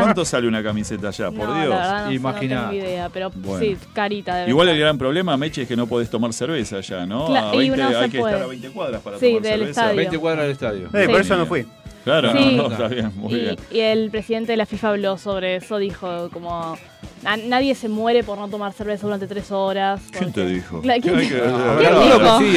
[0.00, 1.30] ¿Cuánto sale una camiseta allá?
[1.30, 1.74] Por no, Dios.
[1.74, 2.66] no, sé, Imaginá.
[2.66, 3.58] no idea, pero Bueno.
[3.64, 7.06] sí, carita debe Igual el gran problema, Meche, es que no podés tomar cerveza allá,
[7.06, 7.28] ¿no?
[7.28, 8.32] Cla- A y 20 no se hay que puede.
[8.34, 9.70] estar a 20 cuadras para Sí, tomar del cerveza.
[9.80, 9.96] estadio.
[9.96, 10.86] 20 cuadras del estadio.
[10.92, 11.12] Eh, Sí.
[11.12, 11.66] Por eso no fui.
[12.04, 12.56] Claro, Sí.
[12.56, 13.56] no, está bien, muy Y, bien.
[13.70, 16.76] y el presidente de la FIFA habló sobre eso, dijo como
[17.22, 20.00] "Na- nadie se muere por no tomar cerveza durante tres horas.
[20.10, 20.80] ¿Quién te dijo?
[20.80, 21.36] ¿quién- ¿Quién dijo?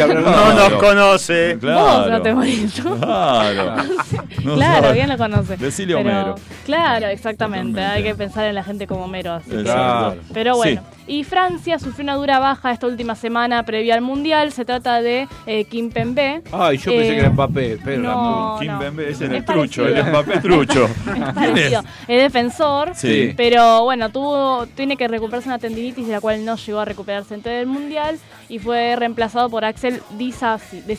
[0.08, 0.78] No nos no.
[0.80, 1.58] conoce.
[1.60, 1.82] Claro.
[1.82, 2.96] Vos no te morís, ¿no?
[2.98, 3.76] Claro.
[4.44, 4.98] No claro, sabe.
[4.98, 5.56] ¿quién lo conoce?
[5.58, 6.36] Decile Pero- Homero.
[6.66, 7.80] Claro, exactamente.
[7.82, 9.34] Hay que pensar en la gente como Homero.
[9.34, 10.34] así que-.
[10.34, 10.82] Pero bueno.
[10.82, 11.03] Sí.
[11.06, 14.52] Y Francia sufrió una dura baja esta última semana previa al Mundial.
[14.54, 16.42] Se trata de eh, Kim Pembe.
[16.52, 17.80] Ay, yo pensé Eh, que era Mbappé.
[17.84, 18.58] Pero no.
[18.60, 20.06] Kim Bembe es Es el trucho, parecido.
[20.06, 20.86] el Mbappé trucho.
[20.86, 21.82] Es parecido.
[22.08, 22.92] Es defensor.
[22.96, 23.34] Sí.
[23.36, 27.34] Pero bueno, tuvo, tiene que recuperarse una tendinitis de la cual no llegó a recuperarse
[27.34, 30.98] antes del Mundial y fue reemplazado por Axel de-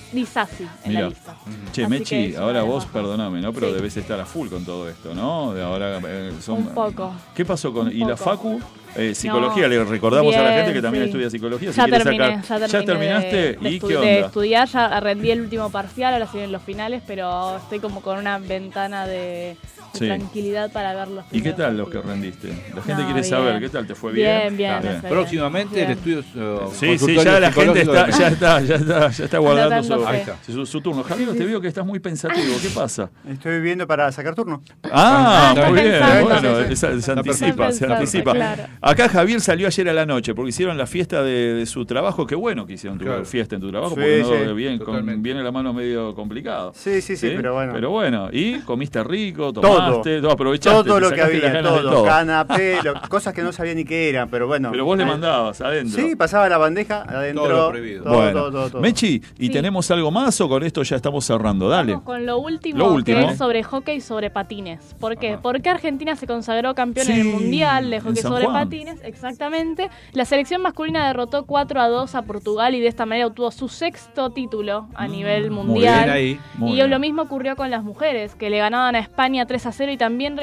[0.85, 1.01] en Mira.
[1.03, 1.37] la lista.
[1.73, 2.93] Che, Así Mechi, es ahora vos, baja.
[2.93, 3.53] perdóname, ¿no?
[3.53, 3.75] Pero Sí.
[3.75, 5.55] debes estar a full con todo esto, ¿no?
[5.55, 7.13] De ahora eh, son- Un poco.
[7.35, 8.17] ¿Qué pasó con Un y la.
[8.17, 8.61] Facu?
[8.97, 9.69] Eh, psicología, No.
[9.69, 11.09] le recordamos a la Bien, gente que también sí.
[11.11, 11.73] estudia psicología.
[11.73, 12.85] si Ya terminé, sacar- ya terminé.
[12.87, 13.37] terminaste?
[13.37, 14.27] de, de ¿Y estu- qué de onda?
[14.27, 18.39] estudiar, ya rendí el último parcial, ahora siguen los finales, pero estoy como con una
[18.39, 19.57] ventana de, de
[19.95, 20.07] Sí.
[20.07, 22.49] tranquilidad para ver los ¿Y qué tal los que rendiste?
[22.75, 23.25] La gente No, quiere bien.
[23.25, 23.87] saber, ¿qué tal?
[23.87, 24.57] ¿Te fue bien?
[24.57, 25.91] Bien, bien, Ah, fue Próximamente Bien.
[25.91, 26.19] el estudio.
[26.21, 29.83] eh, Sí, sí, ya la gente está, de- ya está, ya está, ya está guardando
[29.83, 30.09] su, Anotándose.
[30.17, 30.53] Ahí está.
[30.53, 31.03] su, su turno.
[31.05, 32.55] Javier, te veo que estás muy pensativo.
[32.61, 33.11] ¿Qué pasa?
[33.29, 34.63] Estoy viviendo para sacar turno.
[34.91, 35.93] Ah, está muy bien.
[35.93, 36.25] pensando.
[36.25, 38.33] Bueno, Sí, sí, se, anticipa, se anticipa.
[38.33, 38.63] claro.
[38.81, 42.27] Acá Javier salió ayer a la noche porque hicieron la fiesta de, de su trabajo.
[42.27, 43.25] Qué bueno que hicieron tu Claro.
[43.25, 46.73] fiesta en tu trabajo Sí, porque no, bien, con- viene la mano medio complicado.
[46.75, 47.73] Sí, sí, sí, pero bueno.
[47.73, 49.63] Pero bueno, y comiste rico, Todo.
[49.91, 50.89] Tomaste, todo, aprovechaste.
[50.89, 52.05] Todo lo que había, todo.
[52.05, 54.71] Canapé, lo- cosas que no sabía ni qué eran, pero bueno.
[54.71, 56.01] Pero vos le Eh, mandabas adentro.
[56.03, 57.45] Sí, pasaba la bandeja adentro.
[57.45, 58.05] Todo lo prohibido.
[58.05, 58.81] Todo, bueno, todo, todo, todo.
[58.83, 59.53] Mechi, ¿y Sí.
[59.53, 61.69] tenemos algo más o con esto ya estamos cerrando?
[61.69, 61.93] Dale.
[61.93, 63.19] Vamos con lo último, Lo último.
[63.19, 64.95] que es sobre hockey sobre patines.
[65.01, 65.33] ¿Por qué?
[65.33, 65.43] Ajá.
[65.43, 68.65] Porque Argentina se consagró campeón Sí, en el Mundial de hockey sobre Juan.
[68.69, 69.91] patines, exactamente.
[70.13, 73.69] La selección masculina derrotó 4 a 2 a Portugal y de esta manera obtuvo su
[73.69, 76.05] sexto título a nivel Muy mundial.
[76.05, 76.41] bien ahí.
[76.57, 76.91] Muy y bien.
[76.91, 79.97] lo mismo ocurrió con las mujeres, que le ganaban a España 3 a 0 y
[79.97, 80.39] también,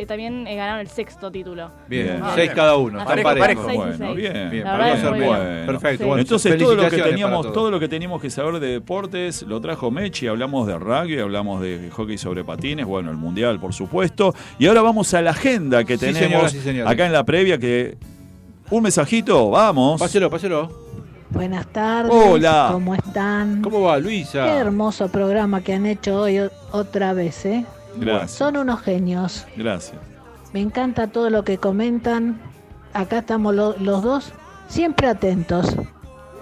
[0.00, 1.70] y también eh, ganaron el sexto título.
[1.88, 2.22] Bien, Bien.
[2.34, 2.98] seis cada uno.
[3.00, 3.64] Ah, están parejo, parejo.
[3.66, 4.16] Seis Bueno, seis.
[4.16, 4.32] bien.
[4.32, 5.12] Bien, bien.
[5.14, 5.66] bien.
[5.66, 6.04] Perfecto.
[6.04, 6.08] Sí.
[6.08, 9.60] Bueno, Entonces todo lo que teníamos, todo lo que teníamos que saber de deportes lo
[9.60, 14.34] trajo Mechi, hablamos de rugby, hablamos de hockey sobre patines, bueno, el mundial por supuesto,
[14.58, 16.92] y ahora vamos a la agenda que Sí, tenemos señoras y señores.
[16.92, 17.96] acá en la previa que
[18.70, 20.00] un mensajito, vamos.
[20.00, 20.84] Páselo, páselo.
[21.30, 22.12] Buenas tardes.
[22.14, 22.68] Hola.
[22.72, 23.60] ¿Cómo están?
[23.62, 24.56] ¿Cómo va, Qué Luisa?
[24.58, 27.64] hermoso programa que han hecho hoy otra vez, ¿eh?
[27.96, 28.32] Gracias.
[28.32, 29.46] Son unos genios.
[29.56, 29.96] Gracias.
[30.52, 32.40] Me encanta todo lo que comentan.
[32.92, 34.32] Acá estamos lo- los dos
[34.68, 35.74] siempre atentos.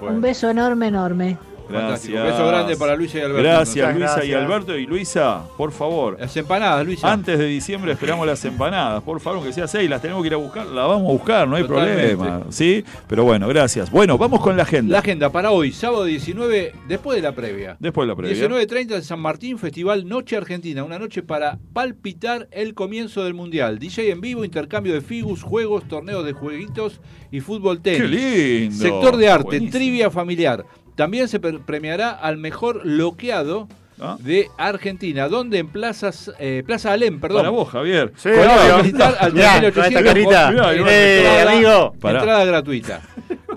[0.00, 1.38] Bueno, Un beso enorme, enorme.
[1.70, 2.14] Fantástico.
[2.14, 2.38] Gracias.
[2.38, 3.42] Beso grande para Luisa y Alberto.
[3.42, 4.32] Gracias Luisa y.
[4.32, 6.16] Alberto y Luisa, por favor.
[6.18, 7.10] Las empanadas, Luisa.
[7.12, 10.34] Antes de diciembre esperamos las empanadas, por favor, aunque sea seis, las tenemos que ir
[10.34, 12.16] a buscar, las vamos a buscar, no hay Totalmente.
[12.16, 12.84] problema, ¿sí?
[13.08, 13.90] Pero bueno, gracias.
[13.90, 14.92] Bueno, vamos con la agenda.
[14.92, 17.76] La agenda para hoy, sábado 19, después de la previa.
[17.78, 18.48] Después de la previa.
[18.48, 20.84] 19.30 en San Martín, Festival Noche Argentina.
[20.84, 23.78] Una noche para palpitar el comienzo del Mundial.
[23.78, 27.00] DJ en vivo, intercambio de figus, juegos, torneos de jueguitos
[27.30, 28.02] y fútbol tenis.
[28.02, 28.76] ¡Qué lindo!
[28.82, 29.72] Sector de arte, Buenísimo.
[29.72, 30.64] trivia familiar.
[30.94, 33.68] También se premiará al mejor loqueado
[34.00, 34.16] Ah.
[34.20, 37.38] de Argentina, donde en plazas, eh, Plaza Alem, perdón.
[37.42, 38.12] Para vos, Javier.
[38.16, 40.46] Sí, militar al Mirá, 3800 con esta carita.
[40.46, 41.92] con- Mirá, Eh, entrada- amigo.
[41.94, 43.02] Entrada gratuita.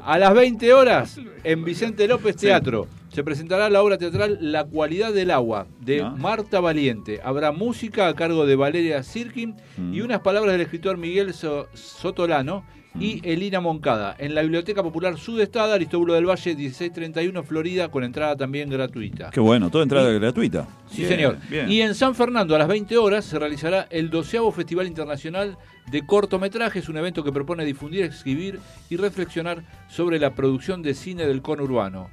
[0.03, 5.13] A las 20 horas, en Vicente López Teatro, se presentará la obra teatral La cualidad
[5.13, 6.13] del agua, de Ah.
[6.15, 7.21] Marta Valiente.
[7.23, 9.93] Habrá música a cargo de Valeria Sirkin Mm.
[9.95, 12.65] y unas palabras del escritor Miguel So- Sotolano
[12.99, 14.15] y Elina Moncada.
[14.17, 19.29] En la Biblioteca Popular Sudestada, Aristóbulo del Valle, 1631, Florida, con entrada también gratuita.
[19.31, 20.67] Qué bueno, toda entrada gratuita.
[20.89, 21.37] Sí, Bien, señor.
[21.49, 21.71] Bien.
[21.71, 25.57] Y en San Fernando, a las 20 horas, se realizará el 12 Festival Internacional
[25.91, 31.25] de Cortometrajes, un evento que propone difundir, escribir y reflexionar sobre la producción de cine
[31.25, 32.09] del conurbano.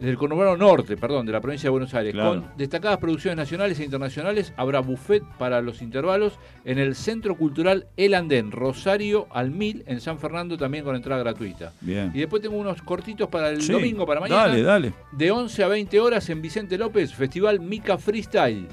[0.00, 2.12] Del conurbano norte, perdón, de la provincia de Buenos Aires.
[2.12, 2.42] Claro.
[2.42, 7.86] Con destacadas producciones nacionales e internacionales, habrá buffet para los intervalos en el Centro Cultural
[7.96, 11.72] El Andén, Rosario al Mil, en San Fernando, también con entrada gratuita.
[11.80, 12.10] Bien.
[12.14, 13.72] Y después tengo unos cortitos para el Sí.
[13.72, 14.42] domingo, para mañana.
[14.48, 14.92] Dale, dale.
[15.12, 18.68] De 11 a 20 horas en Vicente López, Festival Mica Freestyle.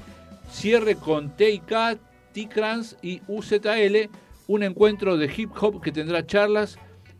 [0.50, 1.98] Cierre con TIK,
[2.32, 4.10] T-Crans y UZL.
[4.46, 6.78] Un encuentro de hip hop que tendrá charlas,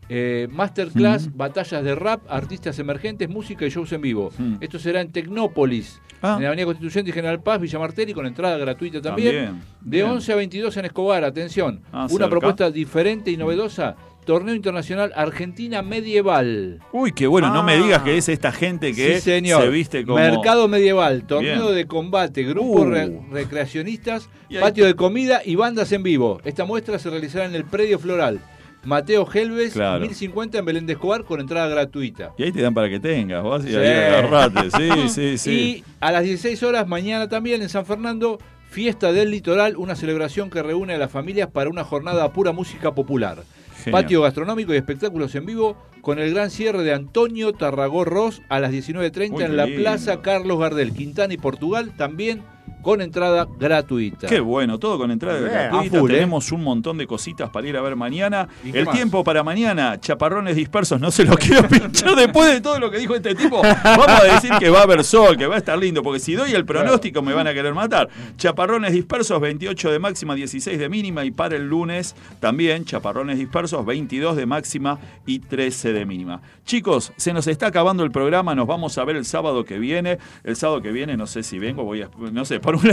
[0.09, 4.31] eh, masterclass, batallas de rap, artistas emergentes, música y shows en vivo.
[4.37, 4.55] Mm.
[4.61, 6.35] Esto será en Tecnópolis, Ah.
[6.37, 9.45] en la Avenida Constituyente y General Paz, Villa Martelli, con entrada gratuita también.
[9.45, 10.09] También, De bien.
[10.09, 11.81] 11 a 22 en Escobar, atención.
[11.91, 12.29] Ah, una cerca.
[12.29, 13.95] propuesta diferente y novedosa.
[14.25, 16.79] Torneo Internacional Argentina Medieval.
[16.91, 17.77] Uy, qué bueno, no me Ah.
[17.83, 19.61] digas que es esta gente que Sí, señor.
[19.61, 20.17] se viste como...
[20.17, 21.75] Mercado medieval, torneo Bien.
[21.75, 22.89] de combate, grupos Uh.
[22.89, 24.29] re- recreacionistas,
[24.59, 26.41] patio de comida y bandas en vivo.
[26.43, 28.39] Esta muestra se realizará en el predio floral.
[28.85, 30.01] Mateo Helves, Claro.
[30.01, 32.33] 1050 en Belén de Escobar con entrada gratuita.
[32.37, 33.75] Y ahí te dan para que tengas, vos y Sí.
[33.75, 34.71] ahí agarrate.
[34.71, 35.51] Sí, sí, sí.
[35.51, 40.49] Y a las 16 horas mañana también en San Fernando, Fiesta del Litoral, una celebración
[40.49, 43.43] que reúne a las familias para una jornada a pura música popular.
[43.83, 44.03] Genial.
[44.03, 48.59] Patio gastronómico y espectáculos en vivo con el gran cierre de Antonio Tarragó Ross a
[48.59, 49.65] las 19.30 Uy, en la.
[49.67, 52.41] Plaza Carlos Gardel, Quintana y Portugal, también
[52.85, 54.27] con entrada gratuita.
[54.27, 55.51] Qué bueno, todo con entrada Bien.
[55.51, 55.97] gratuita.
[55.97, 56.03] ¿eh?
[56.07, 58.47] Tenemos un montón de cositas para ir a ver mañana.
[58.63, 58.93] ¿Y qué El más?
[58.93, 62.99] tiempo para mañana, chaparrones dispersos, no se lo quiero pinchar después de todo lo que
[62.99, 63.59] dijo este tipo.
[63.63, 66.35] Vamos a decir que va a haber sol, que va a estar lindo, porque si
[66.35, 68.07] doy el pronóstico me van a querer matar.
[68.37, 71.25] Chaparrones dispersos, 28 de máxima, 16 de mínima.
[71.25, 76.39] Y para el lunes también, chaparrones dispersos, 22 de máxima y 13 de mínima.
[76.67, 80.19] Chicos, se nos está acabando el programa, nos vamos a ver el sábado que viene.
[80.43, 82.87] El sábado que viene, no sé si vengo, voy a, no sé, por un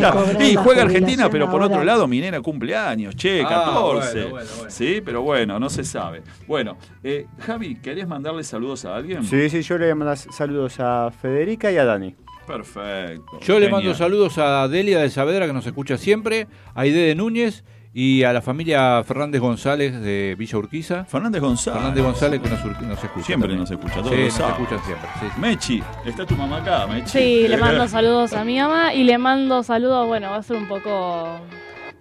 [0.00, 0.24] lado.
[0.40, 1.92] Y juega Argentina, pero por otro ahora.
[1.92, 4.12] lado, mi nena cumpleaños, che, Ah, 14.
[4.14, 4.70] bueno, bueno, bueno.
[4.70, 6.22] Sí, pero bueno, no se sabe.
[6.46, 9.24] Bueno, eh, Javi, ¿querés mandarle saludos a alguien?
[9.24, 12.14] Sí, sí, yo le voy a mandar saludos a Federica y a Dani.
[12.46, 13.40] Perfecto.
[13.40, 17.14] Yo le mando saludos a Delia de Saavedra, que nos escucha siempre, a Aide de
[17.16, 17.64] Núñez
[17.98, 21.06] y a la familia Fernández González de Villa Urquiza.
[21.06, 21.78] Fernández González.
[21.80, 22.58] Fernández González que nos,
[23.02, 23.24] escucha.
[23.24, 23.60] Siempre también.
[23.60, 25.08] nos escucha, todos Sí, los nos escuchan siempre.
[25.18, 25.40] sí, sí.
[25.40, 27.08] Mechi, está tu mamá acá, Mechi.
[27.08, 30.58] Sí, le mando saludos a mi mamá y le mando saludos, bueno, va a ser
[30.58, 31.40] un poco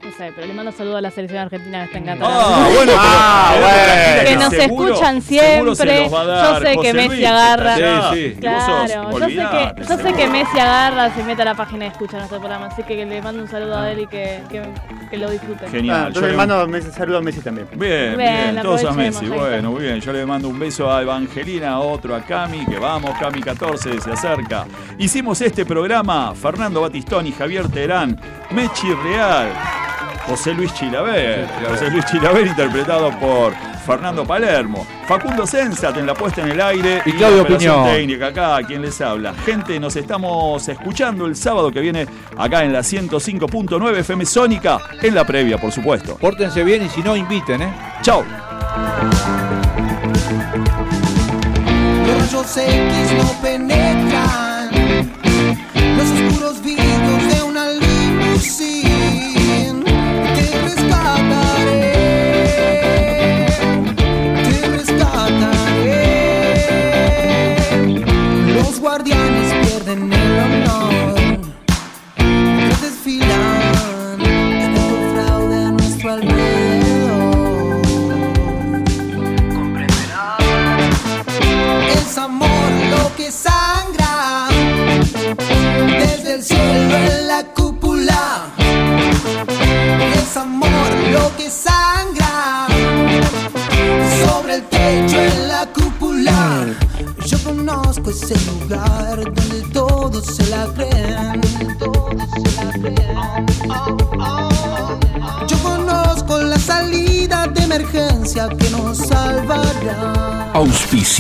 [0.04, 2.32] No sé, pero le mando saludos a la selección argentina que está encantada.
[2.38, 4.30] Ah, bueno, pero- Ah, pero bueno.
[4.30, 5.56] que nos seguro- escuchan se siempre.
[5.56, 7.76] dar Yo sé que Messi Luis, agarra.
[7.76, 7.82] Sí,
[8.14, 8.20] sí.
[8.20, 10.16] Y sos- Claro, yo sé que, yo sé seguro.
[10.16, 13.20] que Messi agarra, se mete a la página y escucha nuestro programa, así que le
[13.22, 14.62] mando un saludo a él y que, que,
[15.10, 15.72] que lo disfruten.
[15.72, 15.96] Genial.
[15.96, 17.68] Ah, yo entonces le mando un saludo a Messi también.
[17.74, 18.18] Bien, bien,
[18.54, 19.26] Bien, todos a Messi.
[19.28, 20.00] Bueno, muy bien.
[20.02, 24.12] Yo le mando un beso a Evangelina, otro a Cami, que vamos, Cami 14, se
[24.12, 24.66] acerca.
[25.00, 28.20] Hicimos este programa, Fernando Batistoni, Javier Terán,
[28.52, 29.48] Mechi Real,
[30.28, 33.54] José Luis Chilaver, José Luis Chilaver interpretado por
[33.86, 37.86] Fernando Palermo, Facundo Sensat en la puesta en el aire Y la Claudio Piñón.
[37.86, 39.34] técnica acá, quien les habla.
[39.46, 42.08] Gente, nos estamos escuchando el sábado que viene
[42.38, 46.18] acá en la 105.9 FM Sónica, en la previa, por supuesto.
[46.18, 47.74] Pórtense bien y si no, inviten, ¿eh?
[48.02, 48.26] Chao.
[52.08, 54.45] Los rayos X no penetran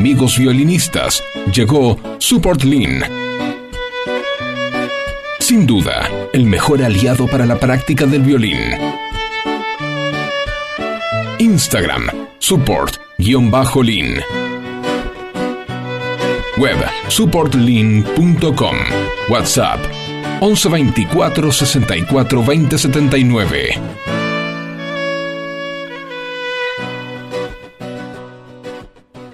[0.00, 1.22] Amigos violinistas,
[1.52, 3.02] llegó Support Lean.
[5.38, 8.56] Sin duda, el mejor aliado para la práctica del violín.
[11.38, 12.06] Instagram,
[12.38, 14.22] support-lean.
[16.56, 16.78] Web,
[17.08, 18.76] supportlean.com.
[19.28, 19.80] WhatsApp,
[20.40, 24.09] 1124 64 20 79.